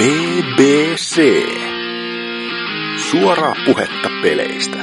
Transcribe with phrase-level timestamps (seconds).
[0.00, 1.20] BBC.
[3.10, 4.76] Suoraa puhetta peleistä.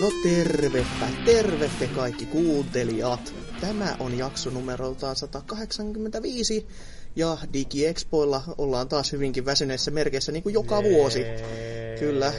[0.00, 0.86] No tervepä,
[1.24, 3.34] terve te kaikki kuuntelijat.
[3.60, 6.66] Tämä on jakso numeroltaan 185
[7.16, 11.24] ja DigiExpoilla ollaan taas hyvinkin väsyneissä merkeissä niin kuin joka vuosi.
[12.00, 12.32] Kyllä,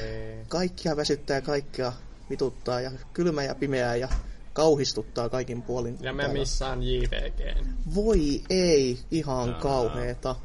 [0.48, 1.94] kaikkia väsyttää, kaikkea
[2.30, 4.10] vituttaa ja kylmä ja pimeää ja
[4.54, 5.98] kauhistuttaa kaikin puolin.
[6.02, 6.40] Ja me täällä.
[6.40, 7.58] missään JVG.
[7.96, 9.60] Voi ei, ihan Jaa.
[9.60, 10.36] kauheeta.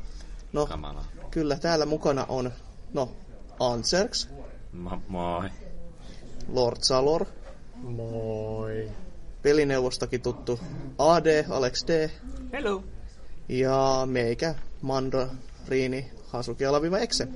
[0.53, 1.05] No, Kamala.
[1.31, 2.53] kyllä täällä mukana on,
[2.93, 3.13] no,
[3.61, 4.29] Anserks,
[4.85, 5.49] Mo- moi.
[6.53, 7.27] Lord Salor,
[7.77, 8.91] Moi.
[9.43, 10.61] pelineuvostakin tuttu
[10.99, 12.11] AD, Alex D,
[12.53, 12.85] Hello.
[13.49, 15.29] ja meikä, Mando,
[15.69, 17.29] Riini, Hasuki Alaviva Exe.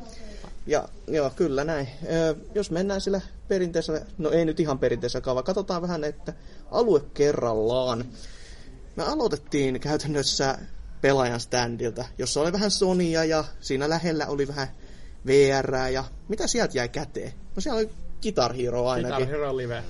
[0.69, 1.89] Ja joo, kyllä näin.
[2.13, 6.33] Ö, jos mennään sillä perinteisellä, no ei nyt ihan perinteisellä kaavalla, katsotaan vähän, että
[6.71, 8.05] alue kerrallaan.
[8.97, 10.59] Me aloitettiin käytännössä
[11.01, 14.69] pelaajan standilta, jossa oli vähän Sonia ja siinä lähellä oli vähän
[15.27, 17.33] VR ja mitä sieltä jäi käteen?
[17.57, 17.91] No siellä oli
[18.23, 19.17] Guitar Hero ainakin.
[19.17, 19.83] Guitar Hero Live.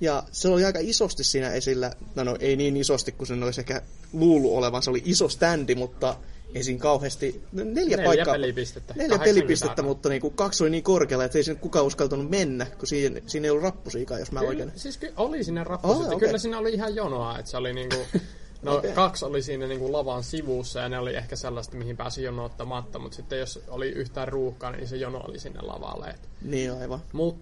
[0.00, 3.60] Ja se oli aika isosti siinä esillä, no, no ei niin isosti kuin sen olisi
[3.60, 3.82] ehkä
[4.12, 6.16] luulu olevan, se oli iso standi, mutta
[6.54, 8.94] ei siinä kauheasti, no, neljä, Neljä paikkaa, pelipistettä.
[8.96, 12.86] neljä pelipistettä, mutta niinku kaksi oli niin korkealla, että ei sinne kukaan uskaltanut mennä, kun
[12.86, 14.72] siinä, siinä ei ollut rappusiikaa, jos mä Kyllä, oikein...
[14.76, 16.18] siis ky- oli siinä rappu, Oh, okei.
[16.18, 17.96] kyllä siinä oli ihan jonoa, että se oli niinku,
[18.62, 18.92] no Okei.
[18.92, 23.16] kaksi oli siinä niinku lavan sivussa ja ne oli ehkä sellaista, mihin pääsi jonottamatta, mutta
[23.16, 26.06] sitten jos oli yhtään ruuhkaa, niin se jono oli sinne lavalle.
[26.06, 26.28] Et.
[26.42, 27.00] Niin aivan.
[27.12, 27.36] Mut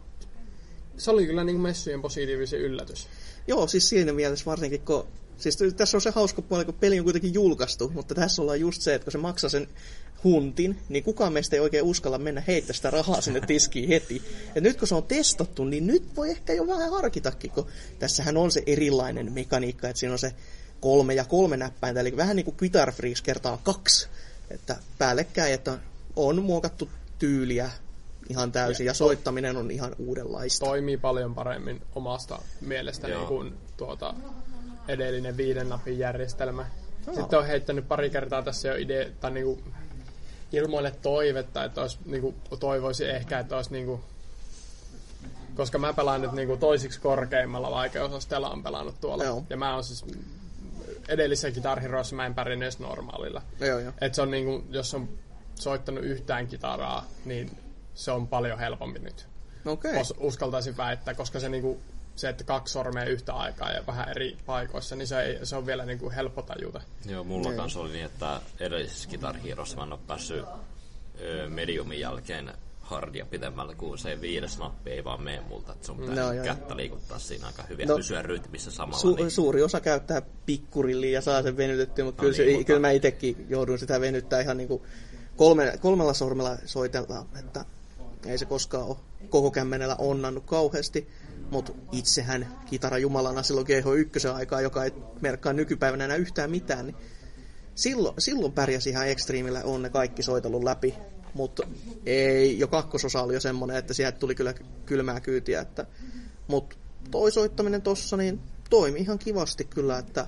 [0.97, 3.07] se oli kyllä niinku messujen positiivisen yllätys.
[3.47, 5.07] Joo, siis siinä mielessä varsinkin, kun...
[5.39, 8.83] Siis tässä on se hauska puoli, kun peli on kuitenkin julkaistu, mutta tässä ollaan just
[8.83, 9.69] se, että kun se maksaa sen
[10.25, 14.23] huntin, niin kukaan meistä ei oikein uskalla mennä heittää sitä rahaa sinne tiskiin heti.
[14.55, 17.66] Ja nyt kun se on testattu, niin nyt voi ehkä jo vähän harkitakin, kun
[17.99, 20.34] tässähän on se erilainen mekaniikka, että siinä on se
[20.81, 24.09] kolme ja kolme näppäintä, eli vähän niin kuin Guitar Freaks kertaa kaksi,
[24.50, 25.78] että päällekkäin, että
[26.16, 27.71] on muokattu tyyliä
[28.28, 30.66] ihan täysin, ja soittaminen on ihan uudenlaista.
[30.66, 33.27] Toimii paljon paremmin omasta mielestäni Joo.
[33.27, 34.15] kuin tuota
[34.88, 36.66] edellinen viiden napin järjestelmä.
[37.14, 39.62] Sitten on heittänyt pari kertaa tässä jo idea, tai niinku
[40.52, 44.00] ilmoille toivetta, että olisi, niinku, toivoisi ehkä, että olisi niinku,
[45.54, 49.24] koska mä pelaan nyt niinku toisiksi korkeimmalla vaikeusasteella on pelannut tuolla.
[49.24, 49.44] Joo.
[49.50, 50.04] Ja mä oon siis
[51.08, 53.42] edellisessä Guitar Heroissa mä en pärjännyt edes normaalilla.
[53.60, 53.92] Joo, joo.
[54.00, 55.08] Et se on niinku, jos on
[55.54, 57.58] soittanut yhtään kitaraa, niin
[57.94, 59.26] se on paljon helpompi nyt.
[59.66, 60.00] Okei.
[60.00, 61.80] Os, uskaltaisin väittää, koska se, niinku,
[62.16, 65.66] se, että kaksi sormea yhtä aikaa ja vähän eri paikoissa, niin se, ei, se on
[65.66, 66.81] vielä niinku helppo tajuta.
[67.06, 67.56] Joo, mulla Joo.
[67.56, 70.44] kanssa oli niin, että edellisessä Guitar Herossa mä en ole päässyt
[71.21, 75.72] ö, mediumin jälkeen hardia pitemmälle, kuin se viides nappi ei vaan mene multa.
[75.72, 76.44] Että sun pitää No, no, joo.
[76.44, 77.94] kättä liikuttaa siinä aika hyvin No.
[77.94, 79.12] ja pysyä rytmissä samalla.
[79.12, 82.66] Su- niin, Suuri osa käyttää pikkurilliä ja saa sen venytettyä, mutta kyllä, niin, se, mutta-
[82.66, 84.83] kyllä mä itsekin joudun sitä venyttää ihan niin kuin
[85.37, 87.65] kolme, kolmella sormella soitella, että
[88.27, 88.97] ei se koskaan ole
[89.31, 91.09] koko kämmenellä onnannut kauheasti.
[91.51, 94.91] Mutta itsehän kitara jumalana silloin GH1 aikaa, joka ei
[95.21, 96.97] merkkaa nykypäivänä enää yhtään mitään, niin
[97.75, 100.95] silloin, silloin pärjäsi ihan ekstriimillä, on ne kaikki soitellut läpi.
[101.34, 101.62] Mutta
[102.07, 104.55] ei, jo kakkososa oli jo semmonen, että sieltä tuli kyllä
[104.87, 105.61] kylmää kyytiä.
[105.61, 105.87] Että,
[106.49, 106.77] mutta
[107.11, 108.41] toi soittaminen tossa niin
[108.71, 110.27] toimi ihan kivasti kyllä, että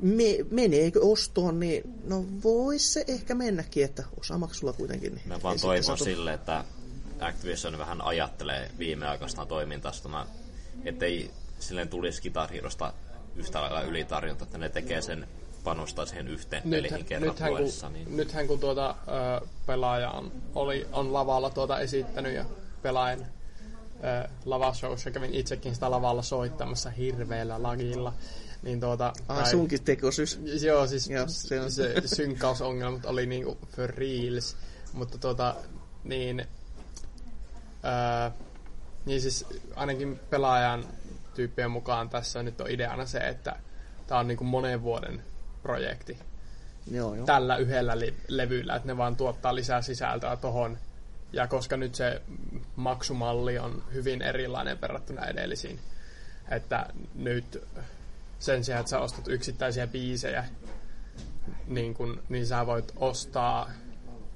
[0.00, 5.14] me, meneekö ostoon, niin no vois se ehkä mennäkin, että osamaksulla kuitenkin.
[5.14, 6.64] Niin Mä vaan toivon sille, että
[7.20, 10.26] Activision vähän ajattelee viimeaikaisena toimintastaan,
[10.84, 12.92] ettei silleen tulisi Guitar Herosta
[13.36, 15.28] yhtä lailla ylitarjonta, että ne tekee sen
[15.64, 17.88] panostaa siihen yhteen peliin kerran nythän, kun, vuodessa.
[17.88, 18.16] Niin...
[18.16, 18.94] nythän kun tuota,
[19.40, 22.44] ö, pelaaja on, oli, on lavalla tuota esittänyt ja
[22.82, 28.12] pelaajan ö, lavashowssa kävin itsekin sitä lavalla soittamassa hirveällä lagilla.
[28.62, 30.40] Niin tuota, Ah, tai- sunkin tekosys.
[30.62, 34.56] Joo, siis Joo, se se, on- se synkkausongelmat oli niinku for reals.
[34.92, 35.54] Mutta tota,
[36.04, 36.46] niin,
[37.86, 38.32] ää,
[39.06, 39.46] niin siis
[39.76, 40.84] ainakin pelaajan
[41.34, 43.56] tyyppien mukaan tässä nyt on ideana se, että
[44.06, 45.22] tämä on niinku monen vuoden
[45.62, 46.18] projekti
[46.90, 47.26] Joo, joo.
[47.26, 50.78] tällä yhdellä li- levyllä, että ne vaan tuottaa lisää sisältöä tohon.
[51.32, 52.22] Ja koska nyt se
[52.76, 55.80] maksumalli on hyvin erilainen verrattuna edellisiin,
[56.50, 57.62] että nyt
[58.38, 60.44] sen sijaan, että sä ostat yksittäisiä biisejä,
[61.66, 63.70] niin, kun, niin sä voit ostaa,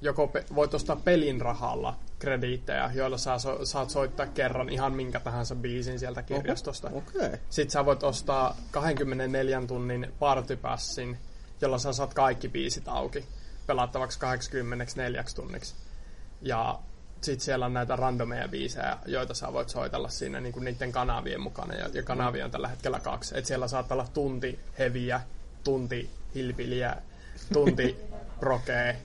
[0.01, 5.19] joko pe- voit ostaa pelin rahalla krediittejä, joilla sä so- saat soittaa kerran ihan minkä
[5.19, 6.87] tahansa biisin sieltä kirjastosta.
[6.87, 7.25] Okei.
[7.25, 7.39] Okay.
[7.49, 11.17] Sitten sä voit ostaa 24 tunnin partypassin,
[11.61, 13.25] jolla sä saat kaikki biisit auki
[13.67, 15.75] pelattavaksi 84 tunniksi.
[16.41, 16.79] Ja
[17.21, 21.41] sitten siellä on näitä randomeja biisejä, joita sä voit soitella siinä niin kuin niiden kanavien
[21.41, 21.73] mukana.
[21.75, 23.37] Ja, ja kanavia on tällä hetkellä kaksi.
[23.37, 25.21] Et siellä saattaa olla tunti heviä,
[25.63, 26.95] tunti hilpiliä,
[27.53, 27.97] tunti
[28.39, 29.01] prokee.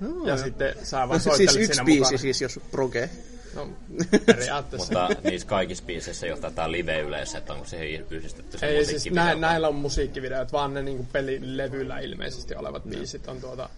[0.00, 0.38] No, ja joo.
[0.44, 2.18] sitten sä vaan siis soittelet yksi siinä biisi mukana.
[2.18, 3.10] siis, jos proge.
[3.54, 3.68] No,
[4.26, 5.08] periaatteessa.
[5.08, 9.10] Mutta niissä kaikissa biiseissä ei ole tätä live-yleisöä, että onko siihen yhdistetty se Ei, siis
[9.10, 13.68] nä, näillä on musiikkivideot, vaan ne niinku pelilevyllä ilmeisesti olevat biisit on tuota,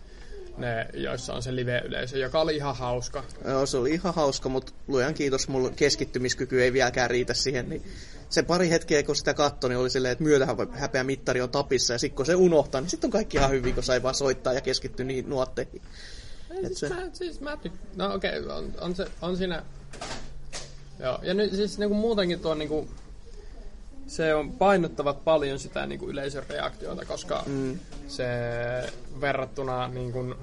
[0.56, 3.24] ne, joissa on se live-yleisö, joka oli ihan hauska.
[3.44, 7.82] Joo, se oli ihan hauska, mutta luojan kiitos, mulla keskittymiskyky ei vieläkään riitä siihen, niin
[8.30, 11.92] se pari hetkeä, kun sitä katsoi, niin oli silleen, että myötähän häpeä mittari on tapissa,
[11.92, 14.52] ja sitten kun se unohtaa, niin sitten on kaikki ihan hyvin, kun sai vaan soittaa
[14.52, 15.82] ja keskittyä niihin nuotteihin.
[16.66, 19.62] Siis, se- mä, siis mä tyk- No okei, okay, on, on, se, on siinä...
[20.98, 22.88] Joo, ja nyt siis niinku muutenkin tuo niinku...
[24.06, 27.78] Se on painottavat paljon sitä niinku yleisön reaktiota, koska mm.
[28.08, 28.26] se
[29.20, 30.34] verrattuna niinku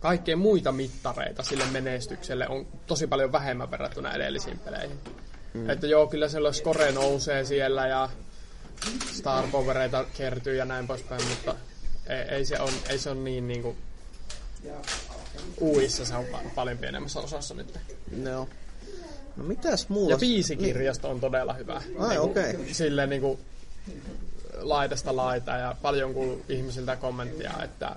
[0.00, 4.98] kaikkea muita mittareita sille menestykselle on tosi paljon vähemmän verrattuna edellisiin peleihin.
[5.54, 5.70] Mm.
[5.70, 8.08] Että joo, kyllä siellä score nousee siellä ja
[9.12, 11.54] star powereita kertyy ja näin poispäin, mutta
[12.06, 13.76] ei, ei, se, on, ei se on niin niinku
[15.60, 17.78] Uissa se on pa- paljon pienemmässä osassa nyt.
[18.24, 18.48] Joo.
[19.36, 20.12] No mitäs muuta?
[20.12, 21.82] Ja biisikirjasto on todella hyvä.
[21.98, 22.54] Ai, okei.
[22.72, 23.40] Silleen niinku
[24.60, 27.96] laidasta laita ja paljon kuuluu ihmisiltä kommenttia, että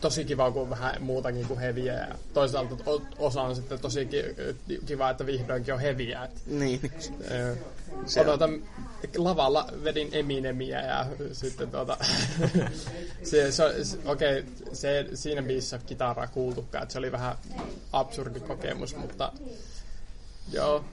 [0.00, 1.92] tosi kiva, kun on vähän muutakin kuin heviä.
[1.92, 2.76] Ja toisaalta
[3.18, 6.24] osa on sitten tosi ki- kiva, että vihdoinkin on heviä.
[6.24, 6.80] Että, Niin.
[7.30, 7.56] ö,
[8.20, 8.62] odotan,
[9.16, 11.96] lavalla vedin Eminemiä ja sitten tuota,
[13.22, 17.36] se, se, se, okei, okay, se, siinä biisissä kitaraa kuultukaan, että se oli vähän
[17.92, 19.32] absurdi kokemus, mutta
[20.52, 20.84] joo,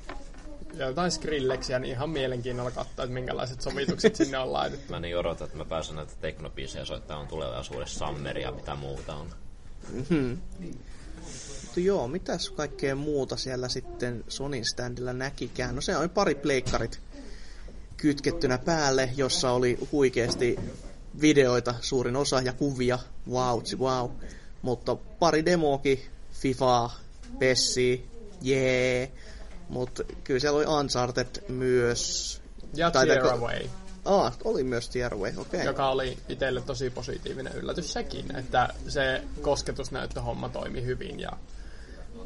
[0.73, 4.91] jotain Skrillexia, niin ihan mielenkiinnolla katsoa, että minkälaiset sovitukset sinne on laitettu.
[4.94, 9.29] Mä niin odotan, että mä pääsen näitä teknobiisejä soittamaan tulevaisuudessa Summeria, mitä muuta on.
[11.62, 15.75] Mutta joo, mitäs kaikkea muuta siellä sitten Sonin standilla näkikään?
[15.75, 17.00] No se oli pari pleikkarit
[17.97, 20.59] kytkettynä päälle, jossa oli huikeasti
[21.21, 24.12] videoita suurin osa ja kuvia, wow, wow.
[24.62, 26.01] Mutta pari demoakin,
[26.33, 26.89] FIFA,
[27.39, 28.06] Pessi,
[28.41, 29.12] jee.
[29.71, 32.41] Mutta kyllä siellä oli Uncharted myös.
[32.73, 33.59] Ja Tai- tai- Tearaway,
[34.06, 35.41] Ah, oli myös Tearaway, okei.
[35.41, 35.63] Okay.
[35.65, 41.31] joka oli itselle tosi positiivinen yllätys sekin, että se kosketusnäyttöhomma toimi hyvin ja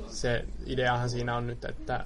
[0.07, 2.05] se ideahan siinä on nyt, että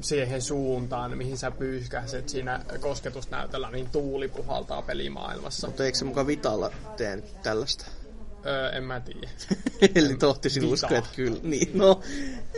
[0.00, 5.66] siihen suuntaan, mihin sä pyyhkäiset siinä kosketusnäytöllä, niin tuuli puhaltaa pelimaailmassa.
[5.66, 7.84] Mutta eikö se mukaan Vitalla tee tällaista?
[8.46, 9.28] Öö, en mä tiedä.
[9.94, 10.72] Eli tohtisin Vita.
[10.74, 11.38] uskoa, että kyllä.
[11.42, 12.00] Niin, no.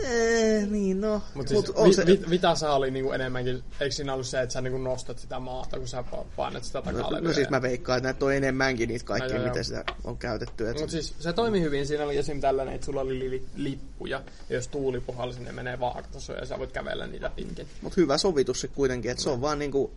[0.05, 1.23] Ee, niin, no.
[1.35, 4.41] Mutta siis Mut on vi, se, vi, Vitassa oli niinku enemmänkin, eikö siinä ollut se,
[4.43, 7.29] että sä niinku nostat sitä maata, kun sä pa- painat sitä no, takalevyä?
[7.29, 9.63] no, siis mä veikkaan, että näitä on enemmänkin niitä kaikkia, No, joo.
[9.63, 10.69] sitä on käytetty.
[10.69, 11.87] Et, Mutta siis se toimi hyvin.
[11.87, 12.41] Siinä oli esim.
[12.41, 16.59] tällainen, että sulla oli li- lippuja, ja jos tuuli puhalsi, ne menee vaakatasoon, ja sä
[16.59, 17.67] voit kävellä niitä pitkin.
[17.83, 19.91] mut hyvä sovitus se kuitenkin, että se on vaan niinku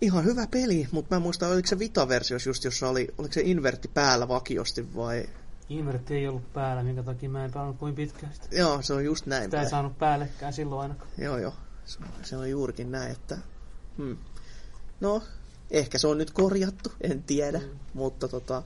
[0.00, 3.40] ihan hyvä peli, mutta mä en muista, oliko se Vita-versios just, jossa oli, oliko se
[3.40, 5.28] invertti päällä vakiosti vai...
[5.68, 8.46] Invertti ei ollut päällä, minkä takia mä en pelannut kuin pitkään sitä.
[8.50, 9.70] Joo, se on just näin Sitä ei päin.
[9.70, 11.10] saanut päällekään silloin ainakaan.
[11.18, 11.54] Joo, joo.
[11.84, 13.38] Se, se on juurikin näin, että...
[13.96, 14.16] Hmm.
[15.00, 15.22] No,
[15.70, 17.58] ehkä se on nyt korjattu, en tiedä.
[17.58, 17.64] Mm.
[17.94, 18.62] Mutta tota...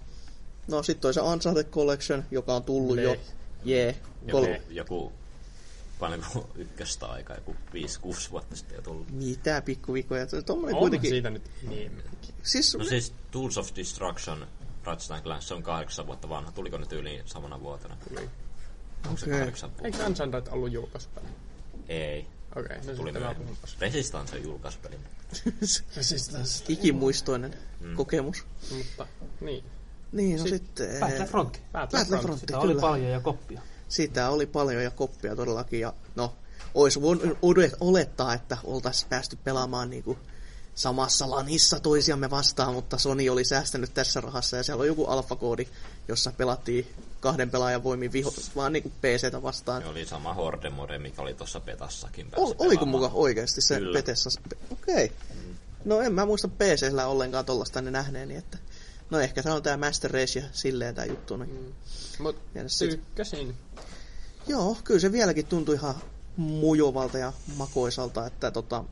[0.69, 3.11] No, sitten toi se Uncharted Collection, joka on tullut jo.
[3.11, 3.20] Le-
[3.64, 3.97] Jee.
[4.26, 5.12] Joku, Kol- joku
[5.98, 9.10] paljonko ykköstä aikaa, joku 5-6 vuotta sitten jo tullut.
[9.10, 10.26] Mitä pikkuvikoja?
[10.46, 11.10] Tommonen On kuitenkin...
[11.10, 12.02] siitä nyt niin.
[12.42, 14.46] Siis, No siis Tools of Destruction,
[14.84, 16.52] Ratchet Clank, se on kahdeksan vuotta vanha.
[16.52, 17.96] Tuliko ne tyyliin samana vuotena?
[18.08, 18.30] Tuli.
[19.06, 19.38] Onko se Okei.
[19.38, 19.86] kahdeksan vuotta?
[19.86, 21.26] Eikö Uncharted ollut julkaisupeli?
[21.88, 22.26] Ei.
[22.56, 23.56] Okei, okay, no Tuli myöhemmin.
[23.80, 24.96] Resistance on julkaisupeli.
[25.96, 26.64] Resistance.
[26.68, 27.96] ikimuistoinen mm.
[27.96, 28.46] kokemus.
[28.70, 29.06] Mutta,
[29.40, 29.64] niin.
[30.12, 31.00] Niin, no Sit- sitten...
[31.00, 31.62] Battlefront.
[31.72, 32.40] Battlefront, Battlefront.
[32.40, 32.80] Sitä oli kyllä.
[32.80, 33.62] paljon ja koppia.
[33.88, 35.81] Sitä oli paljon ja koppia todellakin.
[35.81, 36.35] Ja no,
[36.75, 37.38] olisi voinut
[37.81, 40.19] olettaa, että oltaisiin päästy pelaamaan niinku
[40.75, 45.69] samassa lanissa toisiamme vastaan, mutta Sony oli säästänyt tässä rahassa ja siellä on joku alfakoodi,
[46.09, 46.87] jossa pelattiin
[47.21, 49.83] kahden pelaajan voimin viho, vaan niinku PCtä vastaan.
[49.83, 52.29] Se oli sama Horde mode, mikä oli tuossa Petassakin.
[52.37, 53.99] Ol, oliko muka oikeasti se Kyllä.
[53.99, 54.41] Petessa?
[54.71, 55.05] Okei.
[55.05, 55.09] Okay.
[55.85, 58.59] No en mä muista PCllä ollenkaan tollasta ne nähneeni, että
[59.11, 61.37] no ehkä se on tää Master Race ja silleen tää juttu.
[61.37, 61.75] Niin.
[62.18, 63.54] Mut Ja sit- tykkäsin.
[64.46, 65.94] Joo, kyllä se vieläkin tuntui ihan
[66.37, 68.84] mujovalta ja makoisalta, että tota,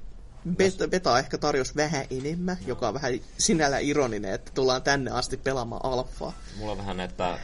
[0.56, 5.36] beta, beta ehkä tarjosi vähän enemmän, joka on vähän sinällä ironinen, että tullaan tänne asti
[5.36, 6.32] pelaamaan alfaa.
[6.56, 7.38] Mulla on vähän, että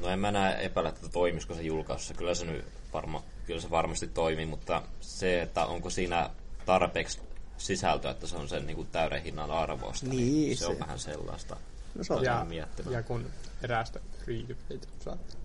[0.00, 2.14] no en mä näe epäillä, että toimisiko se julkaisussa.
[2.14, 6.30] Kyllä se nyt varma, kyllä se varmasti toimii, mutta se, että onko siinä
[6.66, 7.20] tarpeeksi
[7.58, 10.98] sisältöä, että se on sen niin kuin täyden hinnan arvosta, Niin, se, se- on vähän
[10.98, 11.56] sellaista.
[11.94, 12.92] No se on, Ja, miettimään.
[12.92, 13.30] ja kun
[13.62, 14.78] erästä free to play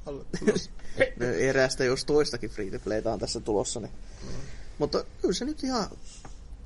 [0.06, 0.26] olla.
[1.20, 3.80] No, Eräästä jos toistakin free to playta on tässä tulossa.
[3.80, 3.92] Niin.
[4.78, 5.88] Mutta kyllä se nyt ihan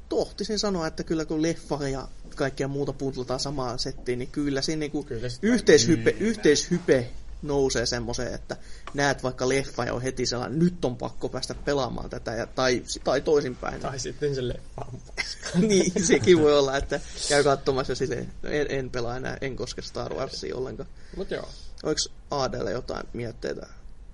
[0.10, 4.80] tohtisin sanoa, että kyllä kun leffa ja kaikkea muuta puutlutaan samaan settiin, niin kyllä siinä
[4.80, 8.58] niinku Kyllä yhteishype, yhteishype nousee semmoiseen, että
[8.94, 12.84] näet vaikka leffa ja on heti sellainen, nyt on pakko päästä pelaamaan tätä, ja, tai,
[13.04, 13.82] tai toisinpäin.
[13.82, 15.00] Tai sitten se leffa on
[15.68, 19.82] niin, sekin voi olla, että käy katsomassa silleen, no en, en pelaa enää, en koske
[19.82, 20.90] Star Warsia ollenkaan.
[21.18, 21.50] Mut joo.
[21.84, 22.00] Oliko
[22.32, 23.68] Aadelle jotain mietteitä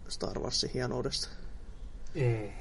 [0.09, 1.29] Star Warsin hienoudesta?
[2.15, 2.53] Ei,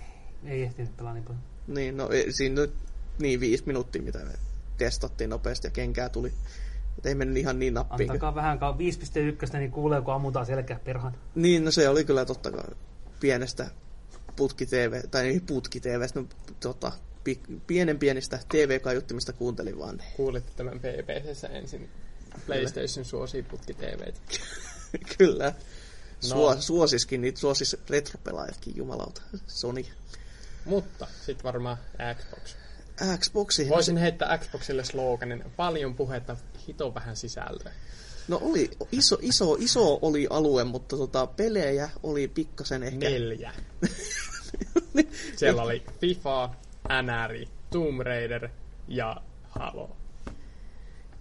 [0.45, 1.43] ei ehtinyt pelaa niin paljon.
[1.67, 2.75] Niin, no siinä nyt
[3.19, 4.33] niin viisi minuuttia, mitä me
[4.79, 6.33] testattiin nopeasti ja kenkää tuli.
[6.99, 8.11] Et ei mennyt ihan niin nappiin.
[8.11, 8.77] Antakaa vähän ka-
[9.53, 11.17] 5.1, niin kuulee, kun ammutaan selkää perhan.
[11.35, 12.65] Niin, no se oli kyllä totta kai
[13.21, 13.67] pienestä
[14.37, 16.25] putki TV, tai ei putki TV, no,
[16.61, 16.93] tota,
[17.25, 20.03] pi, pienen pienistä TV-kaiuttimista kuuntelin vaan.
[20.17, 21.89] Kuulitte tämän PPCssä ensin.
[22.47, 24.21] PlayStation suosii putki TVtä.
[25.19, 25.53] kyllä.
[26.21, 26.61] Suo, No.
[26.61, 29.23] Suosiskin niitä, suosis retropelaajatkin, jumalauta.
[29.47, 29.85] Sony.
[30.65, 31.77] Mutta sitten varmaan
[32.15, 32.57] Xbox.
[33.19, 33.69] Xboxi.
[33.69, 35.45] Voisin heittää Xboxille sloganin.
[35.57, 36.37] Paljon puhetta,
[36.69, 37.73] hito vähän sisältöä.
[38.29, 43.11] No oli, iso, iso, iso oli alue, mutta tota, pelejä oli pikkasen ehkä...
[43.11, 43.53] Neljä.
[45.37, 46.51] Siellä oli FIFA,
[47.03, 48.49] NR, Tomb Raider
[48.89, 49.17] ja
[49.49, 49.97] Halo.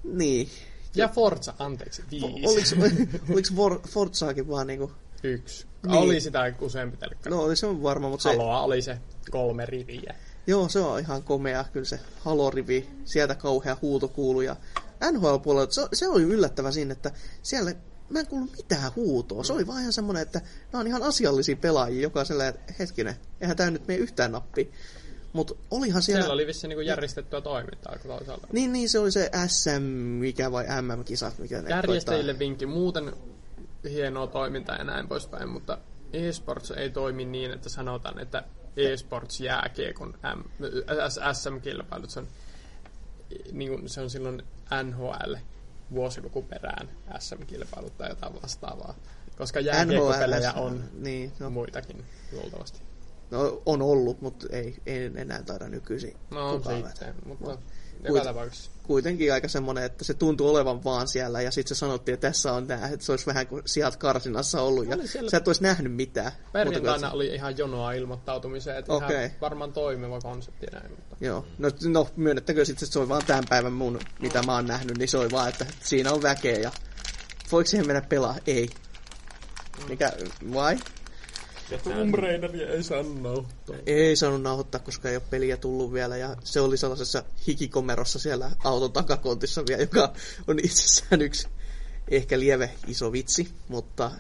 [0.03, 0.50] Niin.
[0.96, 2.75] Ja Forza, anteeksi, viisi.
[2.75, 2.98] Oliko,
[3.34, 4.91] oliko For, Forzaakin vaan niinku...
[5.24, 5.65] Yksi.
[5.86, 5.96] Niin.
[5.96, 7.29] Oli sitä useampi telkka.
[7.29, 8.29] No oli se varma, mutta se...
[8.29, 8.98] Haloa oli se
[9.32, 10.15] kolme riviä.
[10.47, 14.55] Joo, se on ihan komea, kyllä se halorivi, sieltä kauhea huuto kuuluu ja
[15.11, 17.11] NHL-puolella, se, se oli yllättävä siinä, että
[17.41, 17.75] siellä
[18.09, 19.43] mä en kuullut mitään huutoa.
[19.43, 23.15] Se oli vaan ihan semmoinen, että nämä on ihan asiallisia pelaajia jokaiselle hetkinen.
[23.41, 24.71] Eihän tämä nyt mene yhtään nappi.
[25.33, 26.21] Mutta olihan siellä...
[26.21, 28.47] Siellä oli vissiin niin järjestettyä toimintaa toisaalta.
[28.51, 29.81] Niin, niin, se oli se SM,
[30.19, 32.39] mikä vai MM-kisat, mikä ne Järjestäjille koittaa.
[32.39, 32.65] vinkki.
[32.65, 33.13] Muuten
[33.89, 35.77] hienoa toimintaa ja näin poispäin, mutta
[36.13, 38.43] eSports ei toimi niin, että sanotaan, että
[38.77, 40.17] eSports jääkiekon
[41.34, 42.27] SM-kilpailut, se on,
[43.51, 44.44] niin kuin, se on silloin
[44.84, 45.34] NHL
[45.91, 46.89] vuosilukuperään
[47.20, 48.96] SM-kilpailut tai jotain vastaavaa.
[49.38, 52.79] Koska jääkiekkopelejä NHL, on Niin, no, muitakin luultavasti.
[53.32, 57.58] no, on ollut, mutta ei, ei enää taida nykyisin No kukaan sitten, mutta
[58.07, 62.27] Kuit- kuitenkin aika semmoinen, että se tuntuu olevan vaan siellä ja sitten se sanottiin, että
[62.27, 65.47] tässä on nää, että se olisi vähän kuin sieltä karsinassa ollut ja siellä- sä et
[65.47, 66.31] olisi nähnyt mitään.
[66.53, 69.25] Perjantaina oli ihan jonoa ilmoittautumiseen, että Okei.
[69.25, 70.89] ihan varmaan toimiva konsepti näin.
[70.89, 74.55] Mutta Joo, no, no myönnettäkö sitten, että se on vaan tämän päivän mun, mitä mä
[74.55, 76.71] oon nähnyt, niin se on vaan, että siinä on väkeä ja
[77.51, 78.35] voiko siihen mennä pelaa?
[78.47, 78.69] Ei.
[79.89, 80.11] Mikä,
[80.53, 80.77] vai?
[81.84, 83.75] Tomb Raideria ei saa nauhoittaa.
[83.86, 88.51] Ei saanut nauhoittaa, koska ei ole peliä tullut vielä ja se oli sellaisessa hikikomerossa siellä
[88.63, 90.13] auton takakontissa vielä, joka
[90.48, 91.48] on itsessään yksi
[92.12, 94.12] ehkä lieve iso vitsi, mutta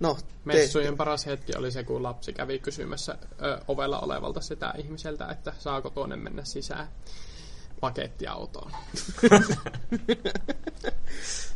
[0.00, 4.74] no, te, Messujen paras hetki oli se, kun lapsi kävi kysymässä ö, ovella olevalta sitä
[4.78, 6.88] ihmiseltä, että saako tuonne mennä sisään
[7.84, 8.70] pakettiautoon.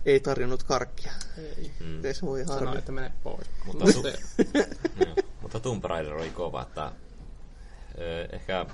[0.07, 1.13] ei tarjonnut karkkia.
[1.39, 1.71] Ei.
[1.81, 2.03] Mm.
[2.13, 2.79] Se voi Sanoi, harmi.
[2.79, 3.47] että mene pois.
[3.67, 4.67] Mutta Mutta- sitten,
[5.07, 5.15] Joo.
[5.43, 6.93] Mutta Tomb Raider oli kova, että
[7.99, 8.67] ö, ehkä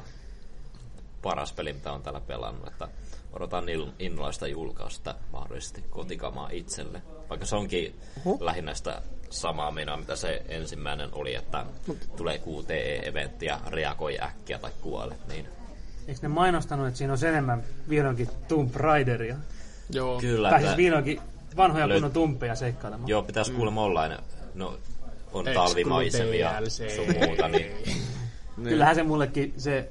[1.22, 2.88] paras peli, mitä on täällä pelannut, että
[3.32, 7.02] odotan il- innolla sitä julkausta mahdollisesti kotikamaa itselle.
[7.28, 8.36] Vaikka se onkin Oho.
[8.40, 11.66] lähinnä sitä samaa menoa, mitä se ensimmäinen oli, että
[12.16, 15.48] tulee QTE-eventti ja reagoi äkkiä tai kuole, niin
[16.08, 19.36] Eikö ne mainostanut, että siinä on enemmän vihdoinkin Tomb Raideria?
[19.90, 20.20] joo.
[20.20, 21.20] kyllä, Pääsis että, vihdoinkin
[21.56, 23.08] vanhoja Löy- kunnon tumpeja seikkailemaan.
[23.08, 24.08] joo, pitäisi kuulemma olla,
[24.54, 24.78] no,
[25.32, 26.52] on talvimaisemia
[26.96, 27.66] sun muuta, niin
[28.64, 29.88] Kyllähän se mullekin se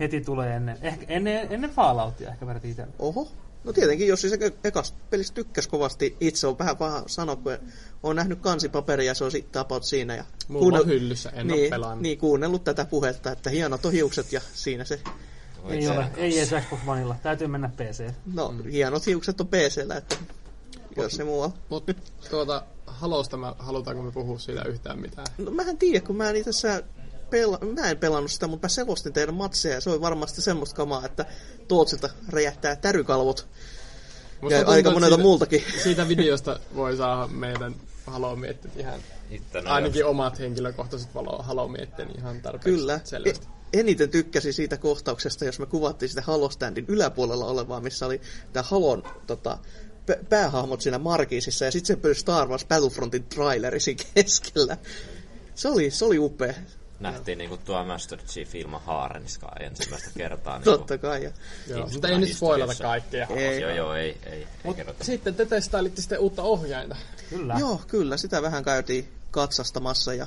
[0.00, 2.86] heti tulee ennen, ehkä ennen, ennen Falloutia ehkä verran itse.
[2.98, 3.28] Oho.
[3.64, 7.58] No tietenkin, jos siis ekasta pelistä tykkäs kovasti, itse on vähän paha sanoa, kun
[8.02, 10.16] on nähnyt kansipaperia ja se on sitten about siinä.
[10.16, 12.02] Ja Mulla on hyllyssä, en niin, ole pelannut.
[12.02, 15.00] Niin, kuunnellut tätä puhetta, että hienot on hiukset ja siinä se,
[15.68, 17.16] Ei ole, ei edes Xbox Oneilla.
[17.22, 18.10] Täytyy mennä PC.
[18.34, 18.70] no mm.
[18.70, 20.16] hienot hiukset on PCllä, että
[20.96, 21.54] jos se muualla.
[21.68, 21.94] Mutta
[22.30, 25.26] tuota, Halosta mä, halutaanko me puhua siitä yhtään mitään?
[25.38, 26.82] No mä en tiedä, kun mä en itse asiassa
[27.30, 30.76] pela- mä en pelannut sitä, mutta mä selostin teidän matseja ja se oli varmasti semmoista
[30.76, 31.26] kamaa, että
[31.68, 33.48] Tootsilta räjähtää tärykalvot
[34.40, 35.64] Musta ja tuntuu, aika monelta siitä- muultakin.
[35.82, 37.74] Siitä videosta voi saada meidän
[38.06, 43.00] halomiettit ihan, Itse, no, ainakin omat henkilökohtaiset valo- halomietteeni ihan tarpeeksi Kyllä.
[43.04, 43.46] selvästi.
[43.46, 48.20] E- eniten tykkäsin siitä kohtauksesta, jos me kuvattiin sitä Halo-standin yläpuolella olevaa, missä oli
[48.52, 49.58] tämä Halon tota,
[50.06, 54.76] p- päähahmot siinä Markiisissa, ja sitten se Star Wars Battlefrontin traileri siinä keskellä.
[55.54, 56.54] Se oli, se oli upea.
[57.00, 60.58] Nähtiin niinku tuo Master Chief ilman Haareniskaa ensimmäistä kertaa.
[60.58, 61.24] Niinku, Totta kai.
[61.24, 61.30] Ja,
[61.68, 63.26] Joo, Niin, mutta ei nyt spoilata kaikkea.
[63.36, 63.60] Ei.
[63.60, 65.04] Joo, joo, ei, ei, ei Mut kerrota.
[65.04, 66.96] sitten te testailitte sitten uutta ohjainta.
[67.30, 67.56] Kyllä.
[67.58, 70.26] Joo, kyllä, sitä vähän käytiin katsastamassa ja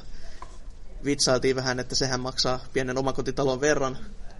[1.05, 3.97] vitsailtiin vähän, että sehän maksaa pienen omakotitalon verran.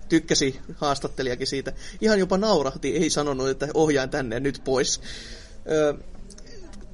[0.10, 1.74] Tykkäsi haastattelijakin siitä.
[2.02, 5.02] Ihan jopa naurahti, ei sanonut, että ohjaan tänne nyt pois.
[5.72, 5.94] Ö,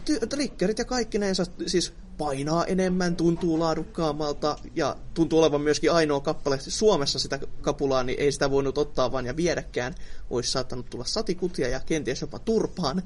[0.10, 6.58] ty- triggerit ja kaikkinensa siis painaa enemmän, tuntuu laadukkaammalta ja tuntuu olevan myöskin ainoa kappale
[6.62, 9.96] Suomessa sitä kapulaa, niin ei sitä voinut ottaa vaan ja viedäkään.
[10.30, 13.04] Olisi saattanut tulla satikutia ja kenties jopa turpaan.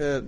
[0.00, 0.22] Ö,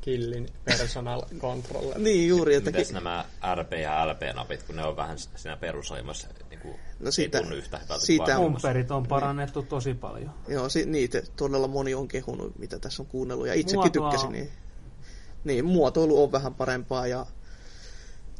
[0.00, 1.98] Killin personal controller.
[2.08, 6.60] niin juuri, että Mites nämä RP ja LP-napit, kun ne on vähän siinä perusoimassa, niin
[6.60, 8.36] kuin, No siitä- ei tunnu yhtä hyvältä siitä-.
[8.36, 10.30] Pumperit on parannettu tosi paljon.
[10.48, 14.26] Joo, si- niitä todella moni on kehunut, mitä tässä on kuunnellut, ja itsekin Muotoa tykkäsin.
[14.26, 14.32] on.
[14.32, 14.50] Niin,
[15.44, 17.26] niin, muotoilu on vähän parempaa ja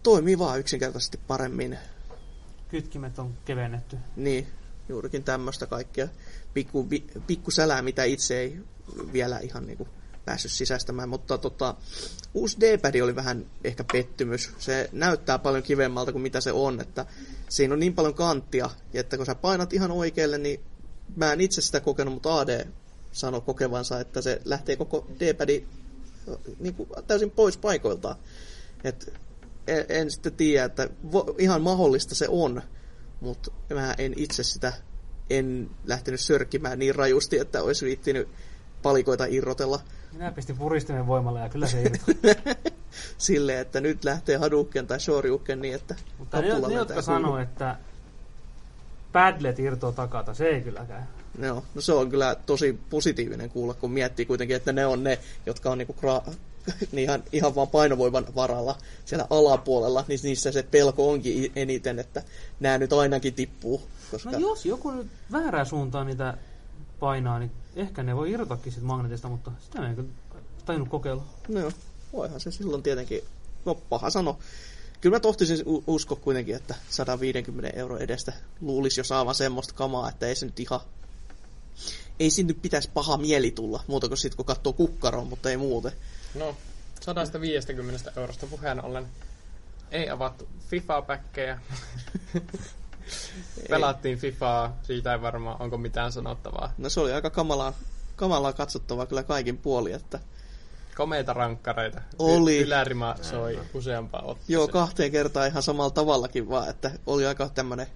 [0.03, 1.79] toimii vaan yksinkertaisesti paremmin.
[2.69, 3.97] Kytkimet on kevennetty.
[4.17, 4.47] Niin,
[4.89, 6.09] juurikin tämmöistä kaikkea
[6.55, 8.61] pikku, vi, pikku sälää, mitä itse ei
[9.13, 9.89] vielä ihan niinku
[10.25, 11.75] päässyt sisäistämään, mutta tota,
[12.35, 14.51] uusi D-pad oli vähän ehkä pettymys.
[14.59, 17.07] Se näyttää paljon kivemmalta kuin mitä se on, että
[17.49, 20.61] siinä on niin paljon kanttia, että kun sä painat ihan oikealle, niin
[21.17, 22.67] mä en itse sitä kokenut, mutta AD
[23.13, 25.65] sanoi kokevansa, että se lähtee koko D-padi
[26.61, 28.17] niin kuin täysin pois paikoiltaan.
[28.85, 29.13] Et
[29.71, 32.63] en, en sitten tiedä, että vo, ihan mahdollista se on,
[33.21, 34.73] mutta mä en itse sitä
[35.31, 38.29] en lähtenyt sörkkimään niin rajusti, että olisi viittinyt
[38.83, 39.81] palikoita irrotella
[40.13, 42.15] Minä pistin puristimen voimalla ja kyllä se irtoi.
[43.19, 47.77] silleen, että nyt lähtee Hadouken tai Shoryuken niin, että Mutta ne, ne jotka sanoo, että
[49.13, 51.01] Padlet irtoaa takata, se ei kyllä käy.
[51.39, 55.19] Joo, no se on kyllä tosi positiivinen kuulla, kun miettii kuitenkin, että ne on ne,
[55.47, 56.33] jotka on niinku gra-
[56.93, 62.23] niin ihan, ihan vaan painovoiman varalla siellä alapuolella, niin niissä se pelko onkin eniten, että
[62.61, 63.83] nämä nyt ainakin tippuu.
[64.11, 64.31] Koska...
[64.31, 66.39] No jos joku nyt väärää suuntaan niitä
[67.01, 70.09] painaa, niin ehkä ne voi irtoakin sit magnetista, mutta sitä en kyllä
[70.65, 71.25] tajunnut kokeilla.
[71.49, 71.73] No joo,
[72.13, 73.25] voihan se silloin tietenkin,
[73.65, 74.39] no paha sano.
[75.01, 80.09] Kyllä mä tohtisin u- uskoa kuitenkin, että 150 euro edestä luulisi jo saavan semmoista kamaa,
[80.09, 80.81] että ei se nyt ihan...
[82.21, 85.57] Ei siinä nyt pitäisi paha mieli tulla, muuta kuin sitten kun katsoo kukkaroon, mutta ei
[85.57, 85.93] muuten.
[86.35, 86.57] No,
[87.01, 89.07] 150 eurosta puheen ollen
[89.91, 91.61] ei avattu FIFA-päkkejä.
[93.71, 96.73] Pelattiin FIFAa, siitä ei varmaan onko mitään sanottavaa.
[96.79, 97.73] No se oli aika kamalaa,
[98.17, 100.21] kamalaa katsottavaa kyllä kaikin puoli, että
[100.97, 102.01] Komeita rankkareita.
[102.19, 102.59] Oli.
[102.59, 104.53] Ylärima soi useampaa otteeseen.
[104.53, 107.87] joo, kahteen kertaan ihan samalla tavallakin vaan, että oli aika tämmönen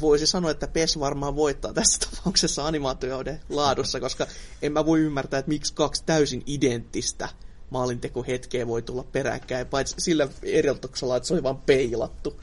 [0.00, 4.26] voisi sanoa, että PES varmaan voittaa tässä tapauksessa animaatioiden laadussa, koska
[4.62, 7.28] en mä voi ymmärtää, että miksi kaksi täysin identtistä
[7.70, 12.40] maalintekohetkeä voi tulla peräkkäin, paitsi sillä erotuksella, että se oli vain peilattu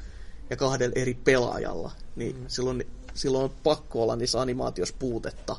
[0.50, 2.46] ja kahdella eri pelaajalla, niin mm.
[2.48, 5.56] silloin, silloin on pakko olla niissä animaatioissa puutetta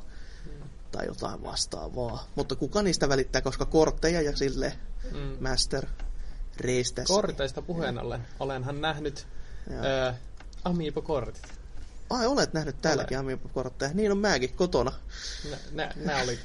[0.93, 2.29] tai jotain vastaavaa.
[2.35, 4.73] Mutta kuka niistä välittää, koska kortteja ja sille
[5.13, 5.49] Mm.
[5.49, 5.87] Master
[6.61, 7.15] Race tässä.
[7.15, 8.27] Korteista puheen ollen.
[8.41, 9.27] Olenhan nähnyt
[9.71, 10.13] ö,
[10.65, 11.58] Amiibo-kortit.
[12.11, 13.91] Ai, olet nähnyt täälläkin Amiibo-kortteja.
[13.95, 14.93] Niin on mäkin kotona.
[15.73, 16.39] Nämä oli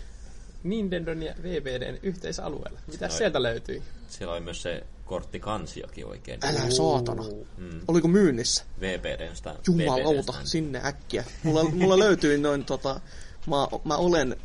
[0.63, 2.79] Nintendon ja VVDn yhteisalueella.
[2.87, 3.83] Mitä sieltä löytyi?
[4.07, 6.39] Siellä oli myös se korttikansiokin oikein.
[6.43, 7.23] Älä saatana.
[7.57, 7.81] Mm.
[7.87, 8.63] Oliko myynnissä?
[8.79, 9.55] VPDn sitä.
[9.67, 11.23] Jumalauta, sinne äkkiä.
[11.43, 12.99] Mulla, mulla löytyi noin tota,
[13.47, 14.35] mä, mä olen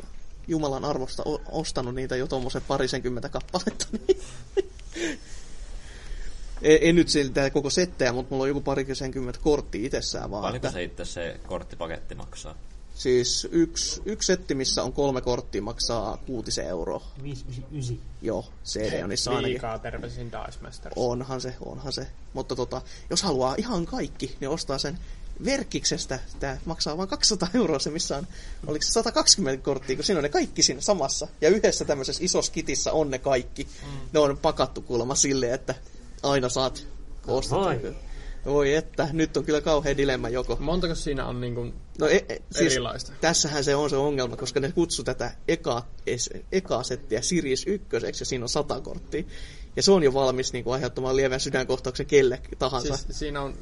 [0.49, 3.87] Jumalan arvosta o- ostanut niitä jo tuommoisen parisenkymmentä kappaletta.
[3.93, 4.21] Niin.
[6.63, 10.43] En, en nyt siltä koko settejä, mutta mulla on joku parisenkymmentä korttia itsessään vaan.
[10.43, 12.55] Paljonko se itse se korttipaketti maksaa?
[12.99, 17.07] siis yksi, yksi setti, missä on kolme korttia, maksaa kuutisen euroa.
[17.23, 17.99] 599.
[18.23, 19.53] Joo, CD on niissä ainakin.
[19.53, 20.93] Liikaa terveisin Dice Masters.
[20.97, 22.07] Onhan se, onhan se.
[22.33, 24.99] Mutta tota, jos haluaa ihan kaikki, niin ostaa sen
[25.45, 26.19] Verkkiksestä.
[26.41, 28.27] Tämä maksaa vain 200 euroa se, missä on,
[28.67, 31.29] oliko se 120 korttia, kun siinä on ne kaikki siinä samassa.
[31.41, 33.65] Ja yhdessä tämmöisessä isossa kitissä on ne kaikki.
[33.65, 33.99] Mm.
[34.13, 35.75] Ne on pakattu kuulemma silleen, että
[36.23, 36.87] aina saat
[37.27, 37.75] ostaa.
[38.47, 38.75] Voi.
[38.75, 40.57] Että, nyt on kyllä kauhean dilemma joko.
[40.61, 43.13] Montako siinä on niin kuin No, e, e, siis erilaista?
[43.21, 47.87] tässähän se on se ongelma, koska ne kutsu tätä eka, es, ekaa settiä Series 1
[48.21, 49.23] ja siinä on 100 korttia.
[49.77, 52.97] Ja se on jo valmis niin kuin, aiheuttamaan lievän sydänkohtauksen kelle tahansa.
[52.97, 53.55] Siis siinä on...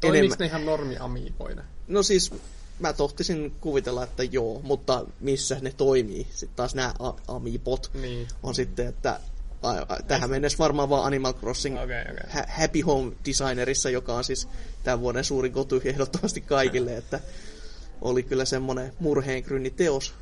[0.00, 1.64] Toimiks ne ihan normi amiiboina?
[1.88, 2.32] No siis
[2.78, 6.26] mä tohtisin kuvitella, että joo, mutta missä ne toimii?
[6.30, 8.28] Sitten taas nämä a- Amiibot Niin.
[8.42, 9.20] on sitten, että
[10.08, 12.30] tähän mennessä varmaan vaan Animal Crossing Okei, okei.
[12.30, 14.48] Ha- Happy Home Designerissa, joka on siis
[14.84, 17.20] tämän vuoden suurin kotu ehdottomasti kaikille, että
[18.00, 20.14] oli kyllä semmoinen murheenkrynni teos.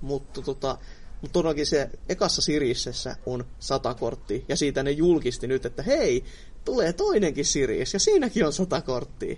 [0.00, 0.78] Mutta tota,
[1.20, 6.24] Mutta todellakin se ekassa Siriisessä on 100 korttia, ja siitä ne julkisti nyt, että hei,
[6.64, 9.36] tulee toinenkin Siris, ja siinäkin on 100 korttia.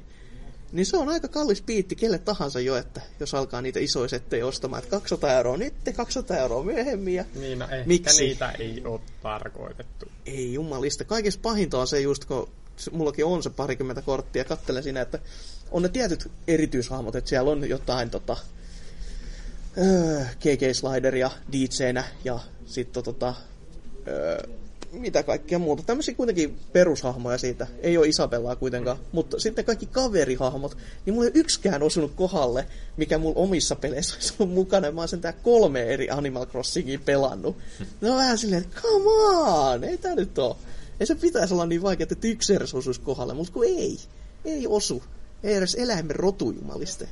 [0.74, 4.46] Niin se on aika kallis piitti kelle tahansa jo, että jos alkaa niitä isoja settejä
[4.46, 7.14] ostamaan, että 200 euroa nyt, 200 euroa myöhemmin.
[7.14, 8.24] Ja Niin, no ehkä Miksi?
[8.24, 10.06] niitä ei ole tarkoitettu.
[10.26, 11.04] ei jumalista.
[11.04, 12.48] Kaikista pahinta on se just, kun
[12.92, 15.18] mullakin on se parikymmentä korttia, kattelen siinä, että
[15.70, 18.36] on ne tietyt erityishahmot, että siellä on jotain tota,
[19.78, 23.34] öö, KK-slideria DJnä ja sitten tota,
[24.08, 24.38] öö,
[25.00, 25.82] mitä kaikkea muuta.
[25.82, 27.66] Tämmöisiä kuitenkin perushahmoja siitä.
[27.80, 28.96] Ei ole Isabellaa kuitenkaan.
[29.12, 30.76] Mutta sitten kaikki kaverihahmot,
[31.06, 34.90] niin mulla ei yksikään osunut kohdalle, mikä mulla omissa peleissä olisi ollut mukana.
[34.90, 37.56] Mä oon sentään kolme eri Animal Crossingia pelannut.
[38.00, 40.58] Ne on vähän silleen, että come on, ei tää nyt oo.
[41.00, 43.98] Ei se pitäisi olla niin vaikea, että yksi osuisi kohdalle, mutta kun ei.
[44.44, 45.02] Ei osu.
[45.42, 47.08] Ei edes eläimen rotujumaliste.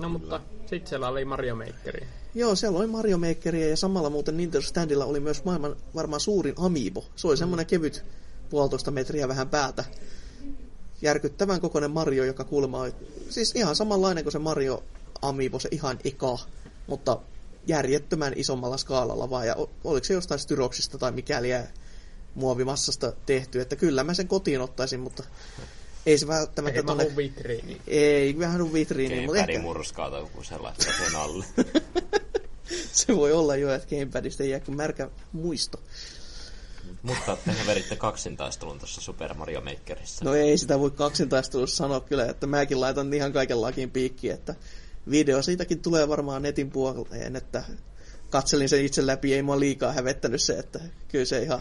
[0.00, 2.06] No mutta sitten siellä oli Mario Makeri.
[2.34, 6.54] Joo, siellä oli Mario Makeria ja samalla muuten Nintendo Standilla oli myös maailman varmaan suurin
[6.58, 7.04] Amiibo.
[7.16, 8.04] Se oli semmoinen kevyt
[8.50, 9.84] puolitoista metriä vähän päältä.
[11.02, 12.92] Järkyttävän kokoinen Mario, joka kuulemma oli
[13.28, 14.82] siis ihan samanlainen kuin se Mario
[15.22, 16.38] Amiibo, se ihan eka,
[16.86, 17.18] mutta
[17.66, 19.46] järjettömän isommalla skaalalla vaan.
[19.46, 21.48] Ja oliko se jostain styroksista tai mikäli
[22.34, 25.22] muovimassasta tehty, että kyllä mä sen kotiin ottaisin, mutta
[26.06, 27.04] ei se välttämättä Ei tonne...
[27.04, 27.80] mahu vitriini.
[27.86, 31.44] Ei vähän on vitriini, mutta Gamepadin ehkä murskaata joku se laittaa sen alle.
[32.92, 35.80] se voi olla jo, että Gamepadista ei jää kuin märkä muisto.
[37.02, 40.24] Mutta tehän veritte kaksintaistelun tuossa Super Mario Makerissa.
[40.24, 44.54] No ei sitä voi kaksintaistelussa sanoa kyllä, että mäkin laitan ihan kaiken lakin piikki, että
[45.10, 47.64] video siitäkin tulee varmaan netin puoleen, että
[48.30, 51.60] katselin sen itse läpi, ei mua liikaa hävettänyt se, että kyllä se, ihan,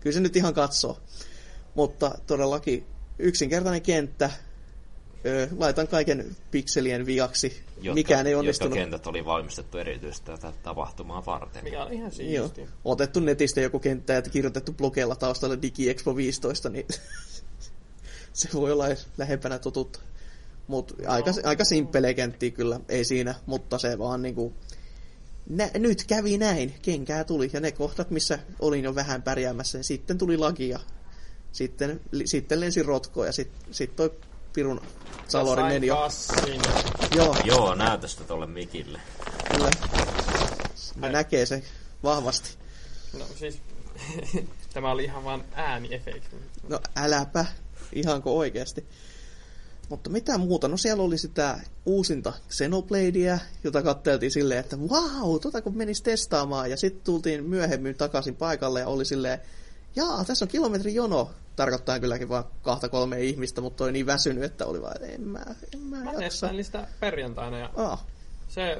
[0.00, 0.98] kyllä se nyt ihan katsoo.
[1.74, 2.86] Mutta todellakin
[3.18, 4.30] yksinkertainen kenttä,
[5.26, 7.62] Öö, laitan kaiken pikselien viaksi.
[7.94, 8.70] Mikään ei onnistunut.
[8.70, 11.64] Jotka kentät oli valmistettu erityisesti tätä tapahtumaa varten.
[11.64, 12.48] Mikä on ihan Joo.
[12.48, 12.72] siisti.
[12.84, 16.86] Otettu netistä joku kenttä ja kirjoitettu blogeilla taustalla DigiExpo 15, niin
[18.32, 18.84] se voi olla
[19.18, 20.00] lähempänä totutta.
[20.66, 24.52] Mut aika, aika simppeleä kenttiä kyllä, ei siinä, mutta se vaan niinku...
[25.48, 29.84] Nä, nyt kävi näin, kenkää tuli, ja ne kohtat, missä olin jo vähän pärjäämässä, niin
[29.84, 30.80] sitten tuli lagi ja
[31.54, 34.12] sitten, li, sitten lensi rotko ja sitten sit toi
[34.52, 34.80] pirun
[35.28, 35.96] salori meni jo.
[35.96, 36.60] kassin.
[37.16, 39.00] Joo, Joo, näytä sitä tolle mikille.
[39.52, 39.70] kyllä.
[40.96, 41.62] Mä näkee se
[42.02, 42.50] vahvasti.
[43.18, 43.58] No siis,
[44.74, 46.36] tämä oli ihan vaan ääniefekti.
[46.68, 47.46] No äläpä,
[47.92, 48.86] ihanko oikeasti.
[49.88, 50.68] Mutta mitä muuta?
[50.68, 56.70] No siellä oli sitä uusinta Xenobladea, jota katteltiin silleen, että vau, tota kun menis testaamaan.
[56.70, 59.38] Ja sitten tultiin myöhemmin takaisin paikalle ja oli silleen,
[59.96, 61.30] jaa, tässä on kilometrin jono.
[61.56, 65.20] Tarkoittaa kylläkin vaan kahta kolme ihmistä, mutta oli niin väsynyt, että oli vaan, että en
[65.20, 66.50] mä, en mä Mä jaksa.
[66.62, 68.04] sitä perjantaina ja Ah,
[68.48, 68.78] se...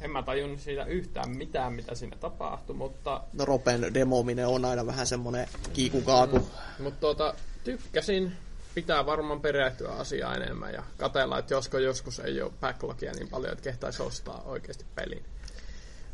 [0.00, 4.86] En mä tajunnut siitä yhtään mitään, mitä siinä tapahtui, mutta, no Ropen demominen on aina
[4.86, 6.48] vähän semmonen kiikukaaku.
[6.78, 8.32] mutta tuota, tykkäsin.
[8.74, 13.52] Pitää varmaan perehtyä asiaa enemmän ja katella, että josko joskus ei ole backlogia niin paljon,
[13.52, 15.24] että kehtaisi ostaa oikeasti pelin.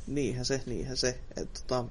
[0.07, 1.19] Niinhän se, niinhän se.
[1.37, 1.85] Et, tota,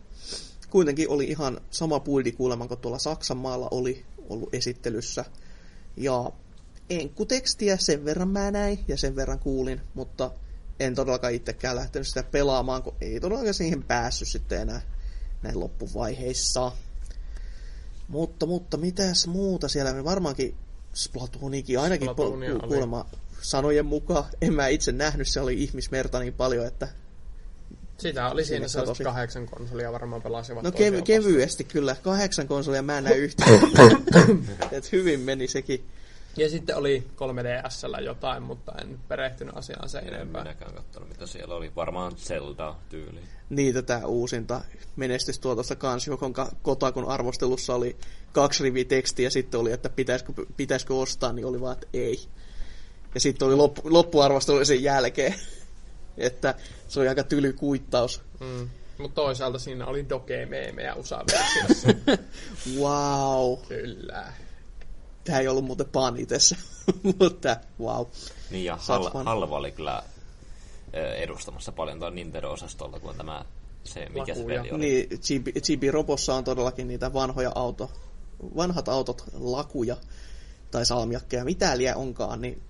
[0.70, 5.26] kuitenkin oli ihan sama puidi kuuleman kuin tuolla Saksan maalla oli ollut esittelyssä.
[5.98, 6.32] Ja
[6.90, 10.32] enkkutekstiä sen verran mä näin ja sen verran kuulin, mutta
[10.80, 14.82] en todellakaan itsekään lähtenyt sitä pelaamaan, kun ei todellakaan siihen päässyt sitten enää
[15.44, 16.72] näin loppuvaiheissa.
[18.08, 20.04] Mutta, mutta mitäs muuta siellä?
[20.04, 20.56] Varmaankin
[20.94, 23.06] Splatoonikin, ainakin Splatoonia ku- kuulemma
[23.42, 24.26] sanojen mukaan.
[24.42, 26.88] En mä itse nähnyt, se oli ihmismerta niin paljon, että
[27.98, 31.96] Sitä oli Siinä sellaiset kahdeksan konsolia varmaan pelasivat No kev- kevyesti kyllä.
[32.02, 33.60] Kahdeksan konsolia mä en näe yhtään.
[34.72, 35.86] Et hyvin meni sekin.
[36.38, 40.44] Ja sitten oli 3DSllä jotain, mutta en nyt perehtynyt asiaan sen En enempää.
[40.44, 41.72] minäkään katsonut, mitä siellä oli.
[41.76, 43.20] Varmaan Zelda tyyli.
[43.50, 44.62] Niin tätä uusinta
[44.96, 47.98] menestystuotosta kans, johon ka- Kotakun arvostelussa oli
[48.32, 52.20] kaksi riviä tekstiä ja sitten oli, että pitäisikö, pitäisikö ostaa, niin oli vaan, että ei.
[53.16, 55.36] Ja sitten oli loppu, loppuarvostelu sen jälkeen.
[56.18, 56.56] Että
[56.88, 58.22] se oli aika tyly kuittaus.
[58.40, 58.70] Mm.
[58.98, 61.88] Mutta toisaalta siinä oli doge-meemejä USA-versiossa.
[62.80, 63.58] Wow.
[63.68, 64.34] Kyllä.
[65.24, 66.56] Tämä ei ollut muuten pani tässä.
[67.20, 68.06] Mutta wow.
[68.50, 70.04] Niin ja Hal- Halva oli kyllä
[71.18, 73.46] edustamassa paljon tuon Nintendo-osastolta, kun tämä
[73.84, 74.62] se, mikä se Lakuja.
[74.62, 74.80] peli oli.
[74.80, 77.92] Niin, GB, GB Robossa on todellakin niitä vanhoja auto,
[78.56, 79.98] vanhat autot, lakuja
[80.72, 82.62] tai salmiakkeja, mitä liian onkaan, niin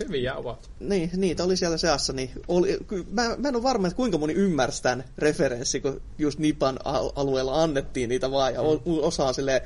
[0.00, 0.70] Hyviä ovat.
[0.80, 2.78] niin, niitä oli siellä seassa, niin oli,
[3.10, 7.12] mä, mä en ole varma, että kuinka moni ymmärsi tämän referenssi, kun just Nipan al-
[7.16, 9.60] alueella annettiin niitä vaan, ja o- osaa silleen,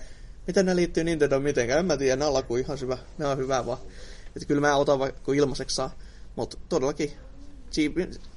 [0.47, 3.67] miten ne liittyy Nintendo mitenkään, en mä tiedä, on laku ihan hyvä, ne on hyvä
[3.67, 3.79] vaan.
[4.37, 5.97] Että kyllä mä otan vaikka ilmaiseksi saa,
[6.37, 7.13] mutta todellakin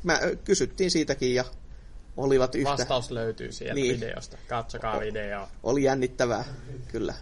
[0.03, 1.45] mä kysyttiin siitäkin ja
[2.17, 2.69] olivat yhtä.
[2.71, 3.99] Vastaus löytyy sieltä Niin.
[3.99, 4.38] videosta.
[4.47, 5.49] Katsokaa videoa.
[5.63, 6.43] Oli jännittävää,
[6.88, 7.13] kyllä.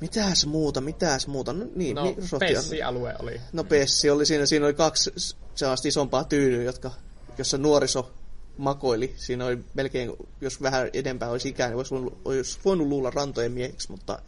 [0.00, 1.52] Mitäs muuta, mitäs muuta?
[1.52, 2.40] No niin, No, Microsoft...
[2.40, 3.40] Pessi-alue oli.
[3.52, 5.12] No Pessi oli siinä, siinä oli kaksi
[5.54, 6.90] sellaista isompaa tyynyä, jotka,
[7.38, 8.10] jossa nuoriso
[8.56, 9.14] makoili.
[9.16, 13.52] Siinä oli melkein, jos vähän edempää olisi ikään, niin olisi voinut, olisi voinut luulla rantojen
[13.52, 14.18] miehiksi, mutta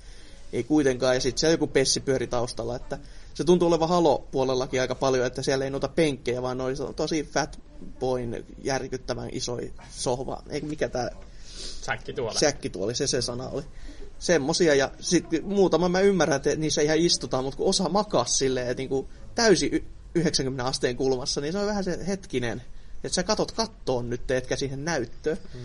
[0.53, 1.15] ei kuitenkaan.
[1.15, 2.99] Ja sitten siellä joku Pessi pyöri taustalla, että
[3.35, 7.61] se tuntuu olevan Halo-puolellakin aika paljon, että siellä ei noita penkkejä, vaan oli tosi fat
[8.01, 9.59] boyn järkyttävän iso
[9.91, 10.43] sohva.
[10.49, 11.11] Ei mikä tää
[11.83, 12.41] Säkki tuolla.
[12.41, 13.63] säkkituoli, se se sana oli.
[14.21, 18.69] Semmosia, ja sitten muutama mä ymmärrän, että niissä ihan istutaan, mutta kun osa makaa silleen,
[18.69, 22.63] että niinku täysin y- 90 asteen kulmassa, niin se on vähän se hetkinen,
[23.05, 25.39] että sä katot kattoon nyt, etkä siihen näyttöön.
[25.55, 25.61] Mm.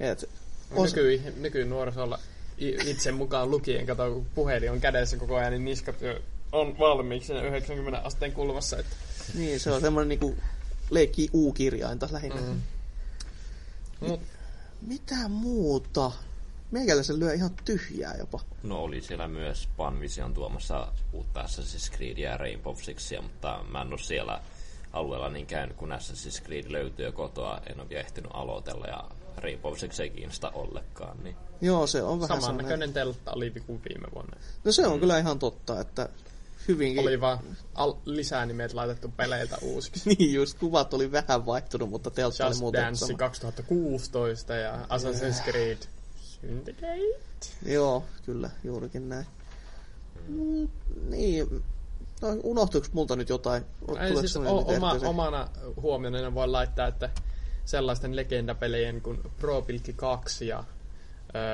[0.00, 0.28] Et,
[0.74, 2.18] os- Nyky, nykynuorisolla
[2.60, 5.96] i- itse mukaan lukien, kato kun puhelin on kädessä koko ajan, niin niskat
[6.52, 8.78] on valmiiksi siinä 90 asteen kulmassa.
[8.78, 8.96] Että
[9.34, 10.36] niin, se on semmoinen niinku
[10.90, 12.40] leikki U-kirjainta lähinnä.
[12.40, 12.62] Mm.
[14.08, 14.20] Mut
[14.82, 16.12] Mitä muuta?
[16.70, 18.40] Meikäläisen lyö ihan tyhjää jopa.
[18.62, 23.88] No oli siellä myös Panvision tuomassa uutta Assassin's Creedia ja Rainbow Sixia, mutta mä en
[23.92, 24.40] ole siellä
[24.92, 29.04] alueella niin käynyt, kun Assassin's Creed löytyy jo kotoa, en ole vielä ehtinyt aloitella ja
[29.36, 31.24] Rainbow Six ei kiinnosta ollenkaan.
[31.24, 31.36] Niin.
[31.60, 32.42] Joo, se on vähän sellainen...
[32.42, 34.36] samannäköinen teltta oli kuin viime vuonna.
[34.64, 36.08] No se on kyllä ihan totta, että
[36.68, 37.00] hyvinkin...
[37.02, 37.38] Oli vaan
[37.74, 40.08] al- lisänimet laitettu peleiltä uusiksi.
[40.18, 43.18] Niin just, kuvat oli vähän vaihtunut, mutta teltta oli Just muuten Dance sama.
[43.18, 45.78] 2016 ja Assassin's Creed
[46.40, 47.18] Syndicate.
[47.66, 49.26] Joo, kyllä, juurikin näin.
[50.28, 50.68] Mm,
[51.08, 51.64] niin,
[52.22, 53.64] no, unohtuiko multa nyt jotain?
[54.00, 55.48] Ei, siis o- oma, omana
[55.82, 57.10] huomionena voi laittaa, että
[57.64, 60.64] sellaisten legendapelien kuin Pro Pilkki 2 ja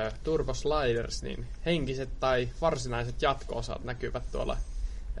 [0.07, 4.57] ö, Turbo Sliders, niin henkiset tai varsinaiset jatko-osat näkyvät tuolla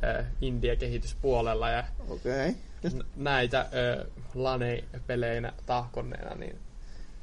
[0.03, 2.49] ö, India-kehityspuolella ja Okei.
[2.49, 2.99] Okay.
[2.99, 6.59] n- näitä ö, Lane-peleinä tahkonneena, niin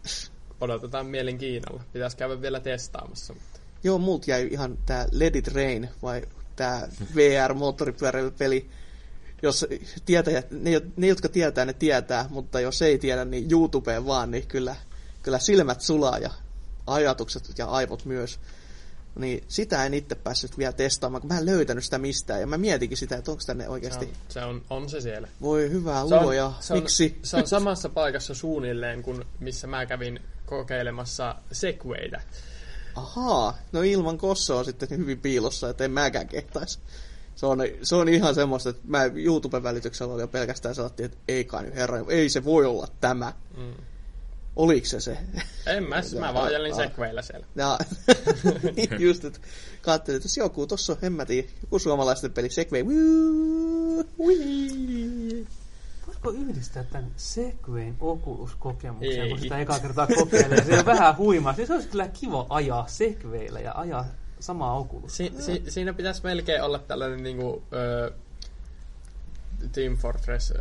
[0.62, 1.82] odotetaan mielenkiinnolla.
[1.92, 3.32] Pitäisi käydä vielä testaamassa.
[3.32, 3.60] Mutta.
[3.84, 4.78] Joo, multa jäi ihan
[5.12, 6.22] Let It Rain, vai
[6.56, 8.70] tää VR-moottoripyöräilypeli.
[9.42, 9.66] Jos
[10.04, 14.46] tietäjät, ne, ne, jotka tietää, ne tietää, mutta jos ei tiedä, niin YouTubeen vaan, niin
[14.46, 14.76] kyllä,
[15.22, 16.30] kyllä silmät sulaa ja
[16.86, 18.40] ajatukset ja aivot myös.
[19.18, 22.40] Niin sitä en itse päässyt vielä testaamaan, kun mä en löytänyt sitä mistään.
[22.40, 24.04] Ja mä mietinkin sitä, että onko tänne Se oikeasti...
[24.04, 25.28] on, se on, on se siellä.
[25.42, 27.18] Voi hyvää Se luoja, se miksi?
[27.22, 32.20] Se on samassa paikassa suunnilleen kuin missä mä kävin kokeilemassa Segwaytä.
[32.94, 36.78] Ahaa, no ilman kossa on sitten hyvin piilossa, että en mäkään kehtaisi.
[37.34, 41.18] Se on, se on ihan semmoista, että mä YouTuben välityksellä oli jo pelkästään sanottiin, että
[41.28, 43.32] ei kai nyt herra, ei se voi olla tämä.
[43.56, 43.74] Mm.
[44.56, 45.18] Oliko se se?
[45.66, 46.78] En mä, mä vaan ajelin Ah.
[46.78, 47.46] Segwayllä siellä.
[47.56, 47.78] Ja,
[49.06, 49.40] just, että
[49.82, 52.84] katselin, että joku, tossa on, en mä tiedä, joku suomalaisten peli, Segway,
[56.24, 59.28] Voisiko yhdistää tämän Segwayn Oculus-kokemuksen, Ei.
[59.28, 60.64] kun sitä ekaa kertaa kokeilee.
[60.64, 61.52] Se on vähän huimaa.
[61.54, 64.04] Siis se olisi kyllä kiva ajaa Segwayllä ja ajaa
[64.40, 65.16] samaa Oculus.
[65.16, 68.12] Si- si- siinä pitäisi melkein olla tällainen niinku, ö,
[69.72, 70.54] Team Fortress ö,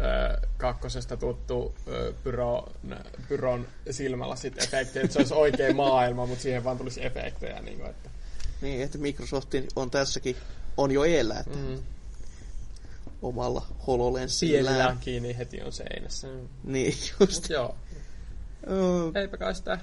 [0.58, 2.68] kakkosesta tuttu ö, pyro,
[3.30, 7.62] pyron silmälasit efekti, että se olisi oikea maailma, mutta siihen vaan tulisi efektejä.
[7.62, 8.10] Niinku, että.
[8.62, 10.36] Niin, että Microsoftin on tässäkin,
[10.78, 11.78] on jo eellä, että Mm.
[13.22, 14.98] Omalla Siellä HoloLensillään.
[15.00, 16.28] kiinni heti on seinässä.
[16.64, 17.42] Niin, just.
[17.42, 17.76] Mut joo,
[18.70, 19.80] Öö, eipä kai sitä.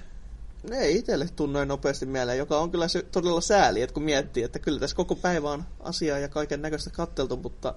[0.71, 4.03] Ne ei itselle tuu noin nopeasti mieleen, joka on kyllä se todella sääli, että kun
[4.03, 7.75] miettii, että kyllä tässä koko päivä on asiaa ja kaiken näköistä katteltu, mutta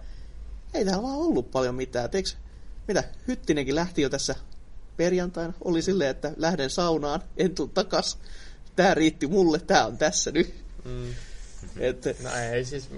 [0.74, 2.06] ei täällä vaan ollut paljon mitään.
[2.06, 2.38] Et eiks,
[2.88, 4.36] mitä, Hyttinenkin lähti jo tässä
[4.98, 8.18] perjantaina, oli silleen, että lähden saunaan, en tuu takas.
[8.76, 10.54] Tää riitti mulle, tää on tässä nyt.
[10.86, 11.10] Mm.
[11.80, 12.90] Et, No ei siis,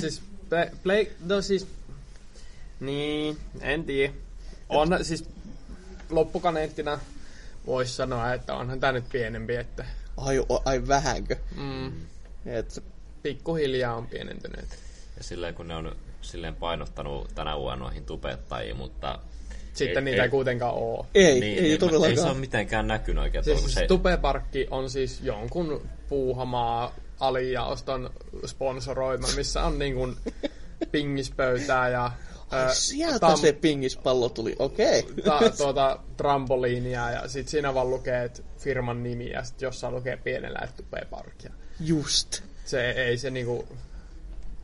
[0.00, 1.66] siis play, play, no siis,
[2.80, 4.12] niin, en tiedä.
[4.68, 5.24] On siis
[6.10, 6.98] loppukaneettina
[7.66, 9.84] voisi sanoa, että onhan tämä nyt pienempi, että
[10.16, 11.36] ai, ai vähänkö.
[11.56, 11.92] mm,
[12.46, 12.82] Et,
[13.22, 14.68] pikkuhiljaa on pienentynyt.
[15.16, 19.18] Ja silleen kun ne on silleen painottanut tänä vuonna noihin tubettajiin, mutta...
[19.74, 21.06] Sitten niitä ei kuitenkaan ole.
[21.14, 22.28] ei, ei, niin, ei niin, Ei se todellakaan.
[22.30, 23.44] ole mitenkään näkynyt oikein.
[23.44, 28.10] kun Siis se, Tubeparkki on siis jonkun puuhamaa alijaoston
[28.46, 30.16] sponsoroima, missä on niin kuin
[30.92, 32.10] pingispöytää ja
[32.50, 35.00] Ai, sieltä tam- se pingispallo tuli, okei.
[35.00, 35.22] Okay.
[35.24, 40.16] ta, tuota, trampoliinia ja sit siinä vaan lukee et firman nimi ja sit jossain lukee
[40.16, 41.52] pienellä, että tupee parkia.
[41.80, 42.42] Just.
[42.64, 43.68] Se ei se niinku...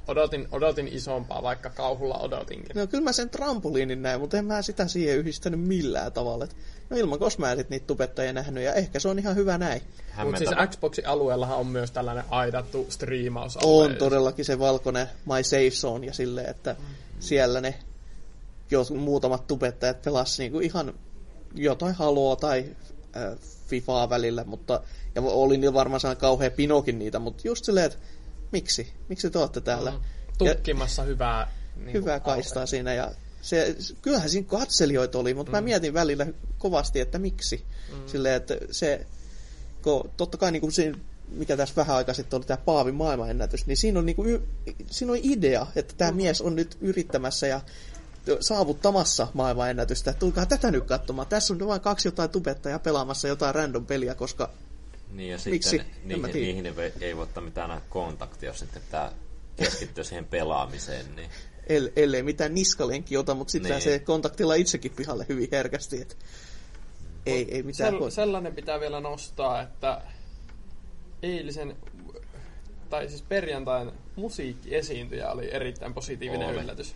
[0.08, 2.76] Odotin, odotin isompaa, vaikka kauhulla odotinkin.
[2.76, 6.44] No kyllä mä sen trampoliinin näin, mutta en mä sitä siihen yhdistänyt millään tavalla.
[6.44, 6.56] Et,
[6.90, 9.58] no ilman kos mä en sit niitä tubettajia nähnyt, ja ehkä se on ihan hyvä
[9.58, 9.82] näin.
[10.24, 13.58] Mutta siis Xboxin alueellahan on myös tällainen aidattu striimaus.
[13.62, 16.76] On todellakin se valkoinen My Safe Zone, ja silleen, että
[17.20, 17.74] siellä ne
[18.70, 20.94] jos muutamat tubettajat pelas niinku ihan
[21.54, 22.76] jotain Haloa tai
[23.16, 24.82] äh, Fifaa välillä, mutta
[25.14, 27.98] ja oli niillä varmaan sellainen kauhea pinokin niitä, mutta just silleen, että
[28.52, 28.92] miksi?
[29.08, 29.90] Miksi te olette täällä?
[29.90, 30.00] Mm.
[30.38, 35.56] Tukkimassa hyvää niin hyvää kaistaa siinä ja se, kyllähän siinä katselijoita oli, mutta mm.
[35.56, 36.26] mä mietin välillä
[36.58, 37.64] kovasti, että miksi.
[37.92, 38.06] Mm.
[38.06, 39.06] Silleen, että se,
[39.82, 40.98] kun totta kai niin kuin siinä,
[41.30, 44.42] mikä tässä vähän aikaa sitten oli tämä Paavin maailmanennätys, niin siinä on, niin kuin,
[44.86, 46.16] siinä on idea, että tämä mm.
[46.16, 47.60] mies on nyt yrittämässä ja
[48.40, 50.12] saavuttamassa maailmanennätystä.
[50.12, 51.28] Tulkaa tätä nyt katsomaan.
[51.28, 54.50] Tässä on vain kaksi jotain tubettajaa pelaamassa jotain random peliä, koska
[55.12, 55.80] niin ja sitten Miksi?
[56.04, 59.12] niihin, niihin ei, ei voi ottaa mitään kontaktia, jos sitten pitää
[59.56, 61.16] keskittyä siihen pelaamiseen.
[61.16, 61.30] Niin.
[61.66, 63.82] El, ellei mitään niskalenki ota, mutta sitten niin.
[63.82, 66.02] se kontaktilla itsekin pihalle hyvin herkästi.
[66.02, 66.14] Että
[67.26, 70.02] ei, ei mitään Sell, sellainen pitää vielä nostaa, että
[71.22, 71.76] eilisen,
[72.90, 76.62] tai siis perjantain musiikkiesiintyjä oli erittäin positiivinen Ole.
[76.62, 76.94] yllätys.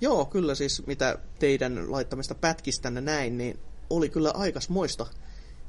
[0.00, 3.58] Joo, kyllä siis mitä teidän laittamista pätkistänne näin, niin
[3.90, 5.06] oli kyllä aikas moista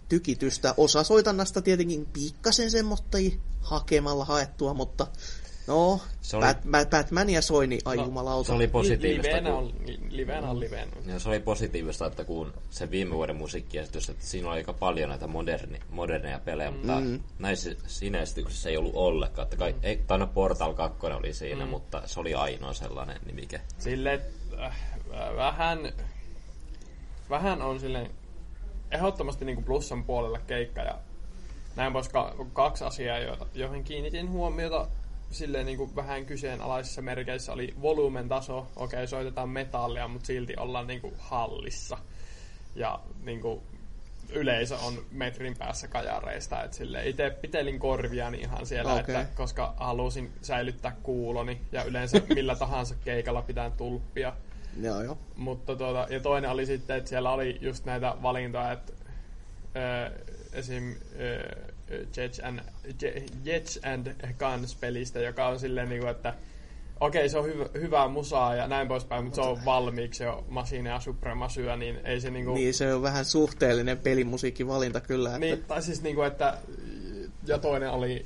[0.09, 0.73] tykitystä.
[0.77, 3.17] Osa soitannasta tietenkin pikkasen semmoista
[3.61, 5.07] hakemalla haettua, mutta
[5.67, 6.45] No, se oli...
[6.71, 8.47] Bat, Batmania soi, niin ai no, jumalauta.
[8.47, 9.35] Se oli positiivista.
[9.35, 9.73] Livenä on,
[10.09, 10.91] livenä on livenä.
[11.05, 15.09] Ja se oli positiivista, että kun se viime vuoden musiikkiesitys, että siinä oli aika paljon
[15.09, 16.77] näitä moderni, moderneja pelejä, mm.
[16.77, 17.01] mutta
[17.39, 19.43] näissä siinä esityksessä ei ollut ollenkaan.
[19.43, 21.69] Että kai, ei, tai no Portal 2 oli siinä, mm.
[21.69, 23.61] mutta se oli ainoa sellainen nimike.
[23.77, 24.21] Sille
[24.63, 24.77] äh,
[25.35, 25.93] vähän,
[27.29, 28.11] vähän on sille
[28.91, 30.99] ehdottomasti niin kuin plussan puolella keikka ja
[31.75, 32.09] näin pois
[32.53, 33.17] kaksi asiaa,
[33.53, 34.87] joihin kiinnitin huomiota
[35.31, 38.57] silleen niin kuin vähän kyseenalaisissa merkeissä oli volyymen taso.
[38.57, 41.97] Okei, okay, soitetaan metallia, mutta silti ollaan niin kuin hallissa.
[42.75, 43.61] Ja niin kuin,
[44.29, 46.63] yleisö on metrin päässä kajareista.
[46.63, 49.15] Et sille itse pitelin korviani ihan siellä, okay.
[49.15, 51.61] että, koska halusin säilyttää kuuloni.
[51.71, 54.33] Ja yleensä millä tahansa keikalla pitää tulppia.
[54.81, 55.17] Joo, joo.
[55.35, 58.93] Mutta tuota, ja toinen oli sitten, että siellä oli just näitä valintoja, että
[60.53, 60.95] esim.
[62.17, 62.59] Jets and,
[63.43, 64.07] Jets and
[64.39, 66.33] Guns pelistä, joka on silleen niin kuin, että
[66.99, 70.89] okei, se on hyvä, hyvää musaa ja näin poispäin, mutta se on valmiiksi jo Machine
[70.89, 72.53] ja Suprema syö, niin ei se niinku...
[72.53, 75.29] Niin, se on vähän suhteellinen pelimusiikkivalinta kyllä.
[75.29, 75.39] Että...
[75.39, 76.57] Niin, tai siis niinku, että...
[77.47, 78.25] Ja toinen oli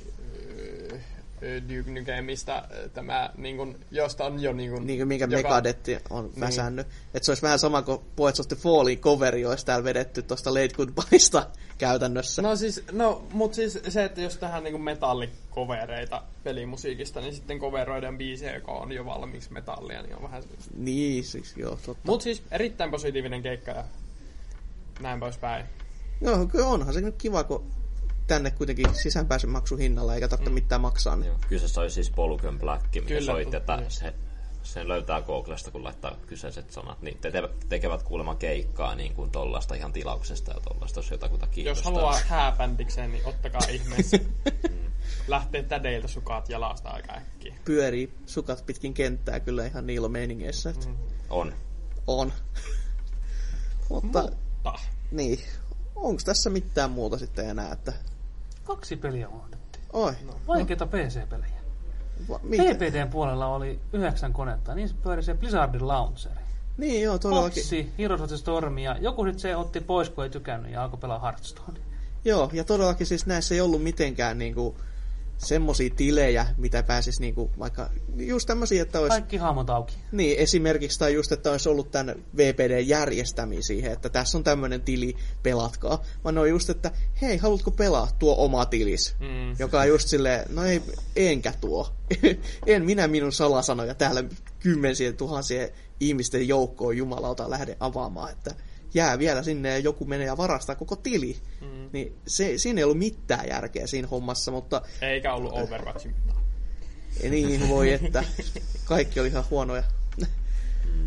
[1.42, 4.52] Duke Nukemista tämä, niin kuin, josta on jo...
[4.52, 5.36] Niin kuin, niin kuin minkä joka...
[5.36, 6.40] Megadetti on niin.
[6.40, 6.86] väsännyt.
[7.14, 10.54] Että se olisi vähän sama kuin Poets of the Fallin coveri olisi täällä vedetty tuosta
[10.54, 11.46] Late Goodbyesta
[11.78, 12.42] käytännössä.
[12.42, 18.18] No siis, no, mutta siis se, että jos tähän niin metallikovereita pelimusiikista, niin sitten coveroidaan
[18.18, 20.42] biisejä, joka on jo valmiiksi metallia, niin on vähän...
[20.76, 22.02] Niin, siis joo, totta.
[22.06, 23.84] Mutta siis erittäin positiivinen keikka ja
[25.00, 25.66] näin poispäin.
[26.20, 27.79] Joo, kyllä onhan se nyt kiva, kun
[28.30, 30.54] tänne kuitenkin sisäänpääsyn maksu hinnalla, eikä tarvitse mm.
[30.54, 31.16] mitään maksaa.
[31.16, 31.26] Niin.
[31.26, 34.14] Joo, kyseessä olisi siis Polken Black, mikä Kyllä, soitti, että se,
[34.62, 37.02] sen löytää Googlesta, kun laittaa kyseiset sanat.
[37.02, 37.32] Niin te
[37.68, 41.92] tekevät kuulemma keikkaa niin kuin tollaista ihan tilauksesta ja tollaista, jos jotakuta kiinnostaa.
[41.92, 44.18] Jos haluaa hääbändikseen, niin ottakaa ihmeessä.
[45.28, 47.54] Lähtee tädeiltä sukat jalasta aika äkkiä.
[47.64, 50.74] Pyörii sukat pitkin kenttää kyllä ihan niillä meiningeissä.
[50.86, 50.96] Mm.
[51.30, 51.54] On.
[52.06, 52.32] On.
[53.90, 54.78] Mutta, Mutta.
[55.10, 55.38] Niin.
[55.96, 57.92] Onko tässä mitään muuta sitten enää, että
[58.70, 59.84] Kaksi peliä unohdettiin.
[59.92, 60.12] Oi.
[60.26, 60.32] No.
[60.48, 61.60] Vaikeita PC-pelejä.
[62.28, 66.40] PPDn puolella oli yhdeksän konetta, niin se pyöri se Blizzardin Launcheri.
[66.76, 67.62] Niin joo, todellakin.
[67.62, 70.82] Foxi, Heroes of the Storm ja joku sitten se otti pois, kun ei tykännyt ja
[70.82, 71.80] alkoi pelaa Hearthstone.
[72.24, 74.76] Joo, ja todellakin siis näissä ei ollut mitenkään niinku
[75.44, 79.10] semmosia tilejä, mitä pääsis niinku vaikka just tämmöisiä, että olisi...
[79.10, 79.94] Kaikki hahmot auki.
[80.12, 85.16] Niin, esimerkiksi tai just, että olisi ollut tämän VPD-järjestämiä siihen, että tässä on tämmöinen tili,
[85.42, 86.02] pelatkaa.
[86.24, 86.90] Vaan ne on just, että
[87.22, 89.16] hei, haluatko pelaa tuo oma tilis?
[89.20, 89.56] Mm.
[89.58, 90.82] Joka on just silleen, no ei,
[91.16, 91.92] enkä tuo.
[92.66, 94.24] en minä minun salasanoja täällä
[94.60, 98.54] kymmensien tuhansien ihmisten joukkoon jumalauta lähde avaamaan, että
[98.94, 101.36] jää vielä sinne ja joku menee ja varastaa koko tili.
[101.60, 101.90] Mm.
[101.92, 104.82] Niin se, siinä ei ollut mitään järkeä siinä hommassa, mutta...
[105.00, 106.14] Eikä ollut Overwatchin.
[107.30, 108.24] Niin voi, että
[108.84, 109.82] kaikki oli ihan huonoja.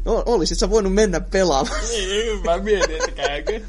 [0.05, 1.81] No, olisit sä voinut mennä pelaamaan.
[1.91, 3.61] Niin, mä mietin, että käykö.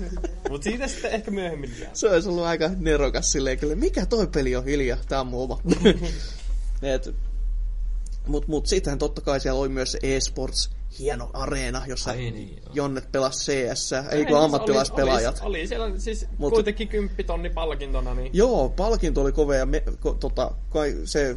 [0.48, 1.90] Mut siitä sitten ehkä myöhemmin jää.
[1.92, 5.42] Se olisi ollut aika nerokas silleen, kyllä mikä toi peli on hiljaa, tää on mun
[5.42, 5.60] oma.
[6.82, 7.14] Et,
[8.26, 13.12] mut, mut sittenhän totta kai siellä oli myös e-sports hieno areena, jossa Ai niin, Jonnet
[13.12, 15.40] pelasi CS, ei kun ammattilaispelaajat.
[15.42, 18.14] Oli, oli, siellä siis Mut, kuitenkin kymppitonni palkintona.
[18.14, 18.30] Niin...
[18.32, 21.36] Joo, palkinto oli kova ja me, ko, tota, kai se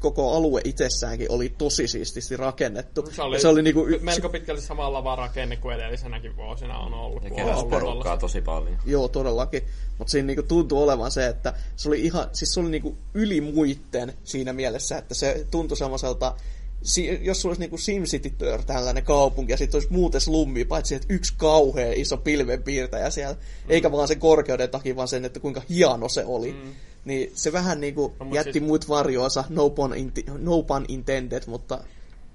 [0.00, 3.08] koko alue itsessäänkin oli tosi siististi rakennettu.
[3.12, 6.94] Se oli, se oli niinku y- melko pitkälti samalla vaan rakenne kuin edellisenäkin vuosina on
[6.94, 7.24] ollut.
[7.24, 8.78] Ja keräsi porukkaa tosi paljon.
[8.86, 9.62] Joo, todellakin.
[9.98, 13.40] Mutta siinä niinku tuntui olevan se, että se oli ihan, siis se oli niinku yli
[13.40, 16.34] muitten siinä mielessä, että se tuntui semmoiselta
[16.82, 20.94] si, jos sulla olisi niinku SimCity Tör tällainen kaupunki ja sitten olisi muuten slummi, paitsi
[20.94, 23.40] että yksi kauhea iso pilvenpiirtäjä siellä, mm.
[23.68, 26.52] eikä vaan sen korkeuden takia, vaan sen, että kuinka hieno se oli.
[26.52, 26.74] Mm.
[27.08, 28.64] Niin se vähän niinku no, jätti siis...
[28.64, 31.84] muut varjoonsa, no pun, inti, no pun intended, mutta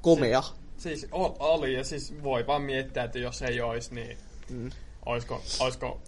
[0.02, 0.42] komea.
[0.42, 1.08] Si- siis
[1.40, 4.18] oli, ja siis voi vaan miettiä, että jos ei olisi, niin
[4.50, 4.70] mm.
[5.06, 6.02] olisiko, olisiko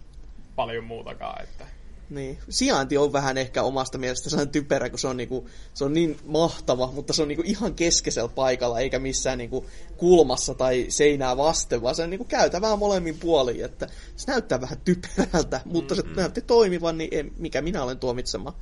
[0.55, 1.43] paljon muutakaan.
[1.43, 1.66] Että...
[2.10, 2.38] Niin.
[2.49, 6.18] Sijainti on vähän ehkä omasta mielestä sellainen typerä, kun se on, niinku, se on niin
[6.26, 9.66] mahtava, mutta se on niinku ihan keskeisellä paikalla, eikä missään niinku
[9.97, 13.66] kulmassa tai seinää vasten, vaan se on niinku käytävää molemmin puolin.
[13.66, 16.16] Että se näyttää vähän typerältä, mutta mm-hmm.
[16.16, 18.56] se näytti toimivan, niin en, mikä minä olen tuomitsema.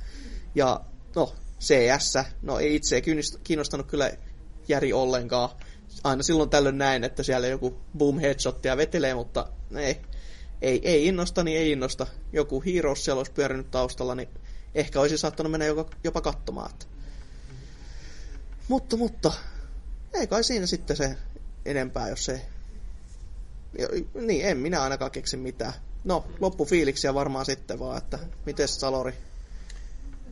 [0.54, 0.80] Ja
[1.16, 3.02] no, CS, no ei itse
[3.44, 4.10] kiinnostanut kyllä
[4.68, 5.48] Järi ollenkaan.
[6.04, 9.96] Aina silloin tällöin näin, että siellä joku boom headshottia vetelee, mutta ei,
[10.64, 12.06] ei, ei innosta, niin ei innosta.
[12.32, 14.28] Joku Heroes siellä olisi pyörinyt taustalla, niin
[14.74, 16.70] ehkä olisi saattanut mennä jopa, jopa katsomaan.
[16.70, 16.86] Että.
[18.68, 19.32] Mutta, mutta,
[20.14, 21.16] ei kai siinä sitten se
[21.64, 22.46] enempää, jos se...
[24.14, 25.72] Niin, en minä ainakaan keksi mitään.
[26.04, 29.14] No, loppufiiliksiä varmaan sitten vaan, että miten Salori?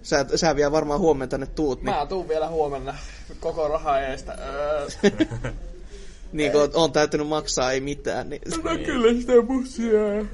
[0.02, 1.82] Sä, sä vielä varmaan huomenna tänne tuut.
[1.82, 1.94] Niin...
[1.94, 2.98] Mä tuun vielä huomenna
[3.40, 4.32] koko rahaa eestä.
[4.32, 4.88] Öö.
[6.32, 8.30] niin kun on täytynyt maksaa, ei mitään.
[8.30, 8.42] Niin...
[8.64, 10.26] No kyllä sitä bussia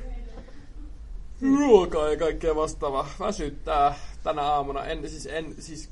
[1.42, 3.10] ruokaa ja kaikkea vastaavaa.
[3.20, 4.84] Väsyttää tänä aamuna.
[4.84, 5.90] En, siis, en, siis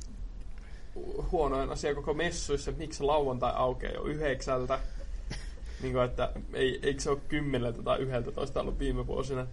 [1.32, 4.78] huonoin asia koko messuissa, että miksi lauantai aukeaa jo yhdeksältä.
[5.82, 9.46] niin kuin, että ei, eikö se ole kymmeneltä tai yhdeltä toista ollut viime vuosina.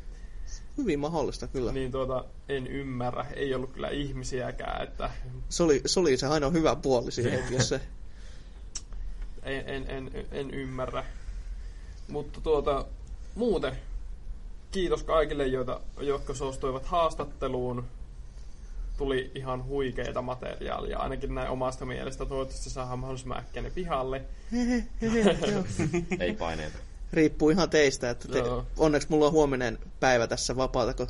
[0.78, 1.72] Hyvin mahdollista kyllä.
[1.72, 3.26] Niin tuota, en ymmärrä.
[3.36, 4.84] Ei ollut kyllä ihmisiäkään.
[4.84, 5.10] Että...
[5.50, 7.80] Se, oli, se oli se ainoa hyvä puoli siihen hetkessä.
[9.46, 11.06] En, en, en, en ymmärrä.
[12.08, 12.86] Mutta tuota,
[13.36, 13.78] muuten
[14.72, 17.86] kiitos kaikille, joita, jotka suostuivat haastatteluun.
[18.98, 22.26] Tuli ihan huikeita materiaalia, ainakin näin omasta mielestä.
[22.26, 24.22] Toivottavasti saadaan mahdollisimman äkkiä ne pihalle.
[26.20, 26.78] Ei paineita.
[27.14, 28.10] Riippuu ihan teistä.
[28.10, 28.44] Että te,
[28.78, 31.08] onneksi mulla on huominen päivä tässä vapaata, kun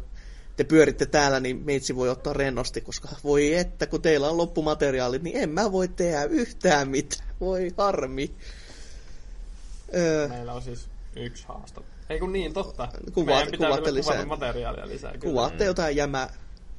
[0.56, 5.24] te pyöritte täällä, niin meitsi voi ottaa rennosti, koska voi että, kun teillä on loppumateriaalit,
[5.24, 7.30] niin en mä voi tehdä yhtään mitään.
[7.40, 8.32] Voi harmi.
[9.96, 10.28] Öö.
[10.28, 11.94] Meillä on siis yksi haastattelu.
[12.10, 12.88] Ei kun niin, totta.
[13.14, 14.26] Kuvaat, kuvaatte lisää.
[14.26, 15.12] materiaalia lisää.
[15.12, 15.24] Kyllä.
[15.24, 16.34] Kuvaatte jotain jämää,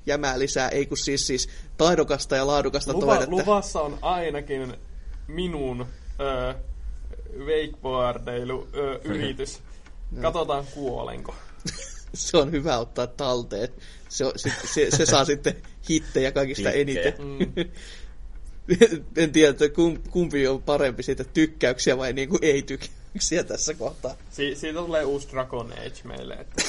[0.06, 3.30] jämää lisää, ei kun siis, siis taidokasta ja laadukasta Luva, toidetta.
[3.30, 4.76] Luvassa on ainakin
[5.26, 5.86] minun
[7.38, 8.68] wakeboardeilu
[9.04, 9.60] yritys.
[10.10, 10.22] No.
[10.22, 11.34] Katsotaan kuolenko.
[12.14, 13.68] se on hyvä ottaa talteen.
[14.08, 15.54] Se, se, se, se saa sitten
[15.88, 16.82] hittejä kaikista Hikkejä.
[16.82, 17.14] eniten.
[17.18, 17.70] Mm.
[19.22, 19.64] en tiedä, että
[20.10, 24.16] kumpi on parempi siitä tykkäyksiä vai niin kuin ei tykkäyksiä tässä kohtaa.
[24.30, 26.34] Si- siitä tulee uusi Dragon Age meille.
[26.34, 26.62] Että...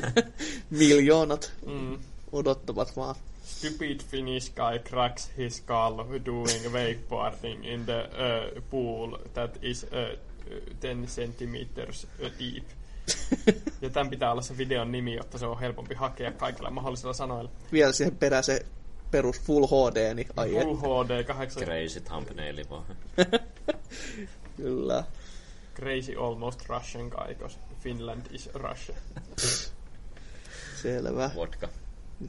[0.70, 1.98] Miljoonat mm.
[2.32, 3.14] odottavat vaan.
[3.44, 10.18] Stupid Finnish guy cracks his skull doing wakeboarding in the uh, pool that is uh,
[10.80, 12.06] 10 centimeters
[12.38, 12.64] deep.
[13.82, 17.50] ja tämän pitää olla se videon nimi, jotta se on helpompi hakea kaikilla mahdollisilla sanoilla.
[17.72, 18.66] Vielä siihen perään se
[19.10, 21.62] perus Full HD, niin ai Full HD 8.
[21.62, 22.84] Crazy thumbnail vaan.
[24.56, 25.04] Kyllä.
[25.74, 28.96] Crazy almost Russian guy, because Finland is Russia.
[30.82, 31.30] Selvä.
[31.34, 31.68] Vodka.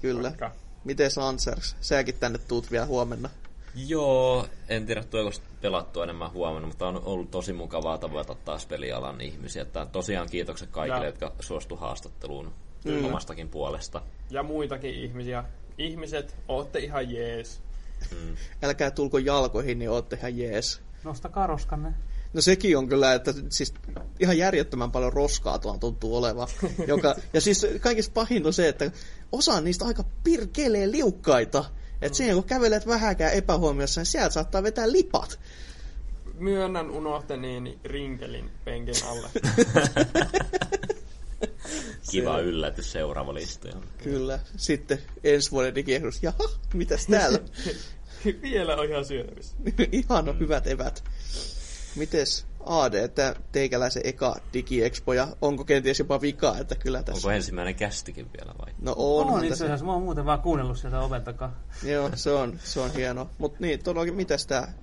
[0.02, 0.30] Kyllä.
[0.30, 0.52] Vodka.
[0.84, 1.76] Miten Lancers?
[1.82, 3.30] Säkin tänne tuut vielä huomenna.
[3.78, 9.22] Joo, en tiedä tuoko pelattua enemmän huomenna, mutta on ollut tosi mukavaa tavoita taas pelialan
[9.22, 9.62] ihmisiä.
[9.62, 11.06] Että tosiaan kiitokset kaikille, ja.
[11.06, 12.54] jotka suostu haastatteluun
[12.86, 13.06] mm.
[13.06, 14.02] omastakin puolesta.
[14.30, 15.44] Ja muitakin ihmisiä
[15.78, 17.62] ihmiset, ootte ihan jees.
[18.12, 18.36] Mm.
[18.64, 20.82] Älkää tulko jalkoihin, niin ootte ihan jees.
[21.04, 21.94] Nostakaa roskanne.
[22.34, 23.74] No sekin on kyllä, että siis
[24.20, 26.48] ihan järjettömän paljon roskaa tuolla tuntuu olevan.
[26.88, 28.92] Joka, ja siis kaikista pahin on se, että
[29.32, 31.66] osa niistä aika pirkeleen liukkaita.
[32.02, 32.14] Että mm.
[32.14, 35.40] siihen kun kävelet vähäkään epähuomiossa, niin sieltä saattaa vetää lipat.
[36.34, 39.30] Myönnän unohtaniini rinkelin penkin alle.
[42.12, 42.44] Kiva se...
[42.44, 43.76] yllätys seuraava listoja.
[44.04, 44.40] Kyllä.
[44.58, 46.24] Sitten ensi vuoden digiehdus.
[46.24, 47.40] Jaha, mitäs täällä?
[48.42, 49.56] Vielä on ihan syötävissä.
[49.92, 50.40] ihan on mm.
[50.40, 51.04] hyvät evät.
[51.96, 57.28] Mites AD, tämä teikäläisen eka digiexpo, ja onko kenties jopa vikaa, että kyllä tässä...
[57.28, 58.74] Onko ensimmäinen kästikin vielä vai?
[58.82, 59.30] No on.
[59.30, 61.56] On itse asiassa, mä oon muuten vaan kuunnellut sieltä oven takaa.
[61.84, 63.30] Joo, se on, se on hieno.
[63.38, 64.74] Mutta niin, todellakin, mitäs tää?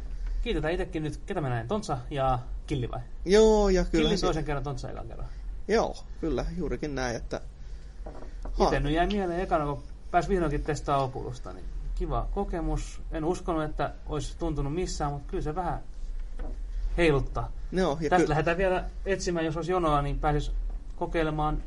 [0.42, 3.00] Kiitetään itsekin nyt, ketä mä näin, Tontsa ja Killi vai?
[3.24, 4.08] Joo, ja kyllä.
[4.08, 5.28] Killi toisen kerran, Tontsa ekan kerran.
[5.68, 7.40] Joo, kyllä, juurikin näin, että...
[8.62, 11.64] Itse nyt jäi mieleen ekana, kun pääsi vihdoinkin testaa Oculusta, niin
[11.94, 13.00] kiva kokemus.
[13.12, 15.82] En uskonut, että olisi tuntunut missään, mutta kyllä se vähän
[16.96, 17.52] heiluttaa.
[17.72, 20.50] No, ja Tästä ky- lähdetään vielä etsimään, jos olisi jonoa, niin pääsisi
[20.96, 21.62] kokeilemaan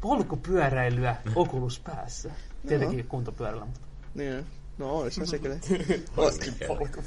[0.00, 2.30] polkupyöräilyä Oculus päässä.
[2.68, 3.04] Tietenkin no.
[3.08, 3.64] kuntopyörällä.
[3.64, 3.80] Mutta...
[4.14, 4.46] Niin.
[4.78, 5.56] No olisi se kyllä.
[6.16, 7.02] Olisikin polku.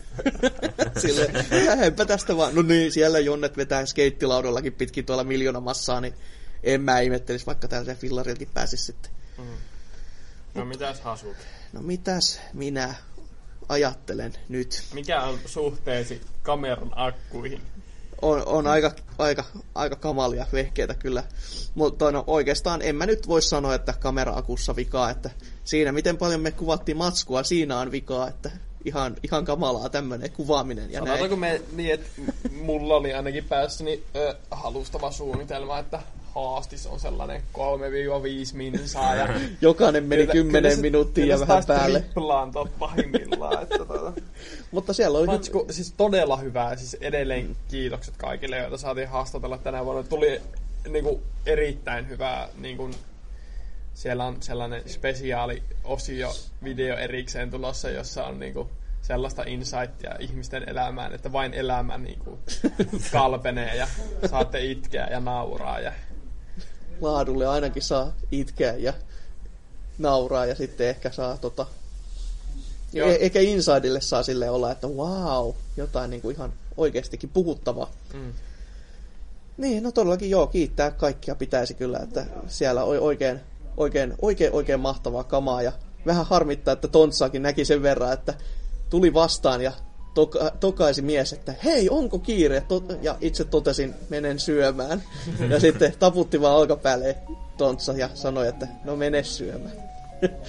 [1.02, 1.30] Sille,
[1.66, 2.56] lähdepä tästä vaan.
[2.56, 6.14] No niin, siellä Jonnet vetää skeittilaudallakin pitkin tuolla miljoona massaa, niin
[6.64, 9.12] en mä ihmettelisi, vaikka tällaisen fillariltakin pääsisi sitten.
[10.56, 11.36] No mitäs Hasuk?
[11.74, 12.96] No mitäs minä
[13.70, 14.84] ajattelen nyt?
[14.94, 17.62] Mikä on suhteesi kameran akkuihin?
[18.22, 19.44] On, on aika, aika,
[19.76, 21.24] aika kamalia vehkeitä kyllä.
[21.76, 25.30] Mutta no, oikeastaan en mä nyt voi sanoa, että kamera-akussa vikaa, että
[25.64, 28.52] siinä miten paljon me kuvattiin matskua, siinä on vikaa, että
[28.86, 30.92] ihan, ihan kamalaa tämmöinen kuvaaminen.
[30.92, 31.08] Ja näin.
[31.08, 32.10] Sanotaanko me niin, että
[32.62, 36.00] mulla oli ainakin päässäni ö, halustava suunnitelma, että
[36.36, 39.16] haastis on sellainen 3-5 minsaa.
[39.16, 39.28] Ja
[39.62, 42.04] Jokainen meni kyllä- 10 kyllä minuuttia kyllä ja vähän päälle.
[42.54, 43.64] tuot pahimmillaan.
[43.64, 44.22] Että tuota.
[44.72, 46.76] Mutta siellä oli Matsku, siis todella hyvää.
[46.76, 50.04] Siis edelleen kiitokset kaikille, joita saatiin haastatella tänä vuonna.
[50.04, 50.42] Tuli
[50.90, 52.48] niinku, erittäin hyvää.
[52.58, 52.90] Niinku,
[53.94, 58.70] siellä on sellainen spesiaali-osio video erikseen tulossa, jossa on niinku,
[59.02, 62.40] sellaista insightia ihmisten elämään, että vain elämä niinku,
[63.12, 63.88] kalpenee ja
[64.30, 65.80] saatte itkeä ja nauraa.
[65.80, 65.92] Ja,
[67.04, 68.94] laadulle ainakin saa itkeä ja
[69.98, 71.66] nauraa ja sitten ehkä saa tota...
[72.94, 73.10] Joo.
[73.10, 77.92] E- ehkä Insidelle saa sille olla, että wow, jotain niin kuin ihan oikeastikin puhuttavaa.
[78.14, 78.34] mm.
[79.58, 83.40] Niin, no todellakin joo, kiittää kaikkia pitäisi kyllä, että siellä on oikein,
[83.78, 85.72] oikein, oikein, oikein mahtavaa kamaa ja
[86.06, 88.34] vähän harmittaa, että Tontsaakin näki sen verran, että
[88.90, 89.72] tuli vastaan ja
[90.14, 92.60] toka, tokaisi mies, että hei, onko kiire?
[92.60, 95.04] Tot- ja itse totesin, menen syömään.
[95.50, 97.18] Ja sitten taputti vaan olkapäälle
[97.58, 99.76] Tontsa ja sanoi, että no mene syömään.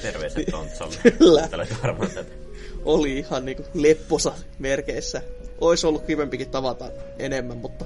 [0.03, 0.95] Terveiset Tontsalle.
[1.19, 1.49] Kyllä.
[1.83, 2.11] Varmaan.
[2.85, 5.23] Oli ihan niinku lepposa merkeissä.
[5.61, 7.85] Olisi ollut kivempikin tavata enemmän, mutta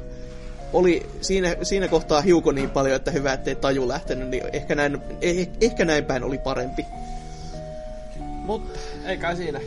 [0.72, 4.98] oli siinä, siinä kohtaa hiuko niin paljon, että hyvä, ettei taju lähtenyt, niin ehkä näin,
[5.20, 6.86] eh, ehkä näin päin oli parempi.
[8.18, 9.60] Mutta ei kai siinä.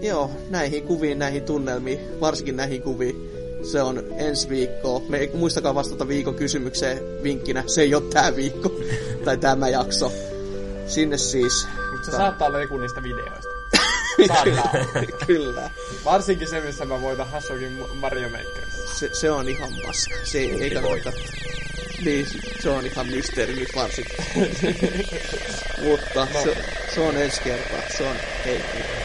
[0.00, 3.30] Joo, näihin kuviin, näihin tunnelmiin, varsinkin näihin kuviin.
[3.62, 5.02] Se on ensi viikkoa.
[5.08, 7.64] Me, muistakaa vastata viikon kysymykseen vinkkinä.
[7.66, 8.72] Se ei ole tämä viikko
[9.24, 10.12] tai tämä jakso.
[10.86, 11.68] Sinne siis.
[11.92, 13.48] Mutta se saattaa olla joku niistä videoista.
[15.26, 15.70] Kyllä.
[16.04, 18.66] Varsinkin se, missä mä voitan Hasukin Mario Maker.
[18.94, 20.14] Se, se on ihan paska.
[20.24, 21.12] Se ei, ei kannata.
[22.04, 22.26] Niin,
[22.60, 24.16] se on ihan mysteeri nyt varsinkin.
[25.88, 26.56] Mutta se,
[26.94, 27.80] se on ensi kertaa.
[27.96, 28.62] Se on hei.
[28.74, 28.82] hei.
[28.82, 28.97] Ei.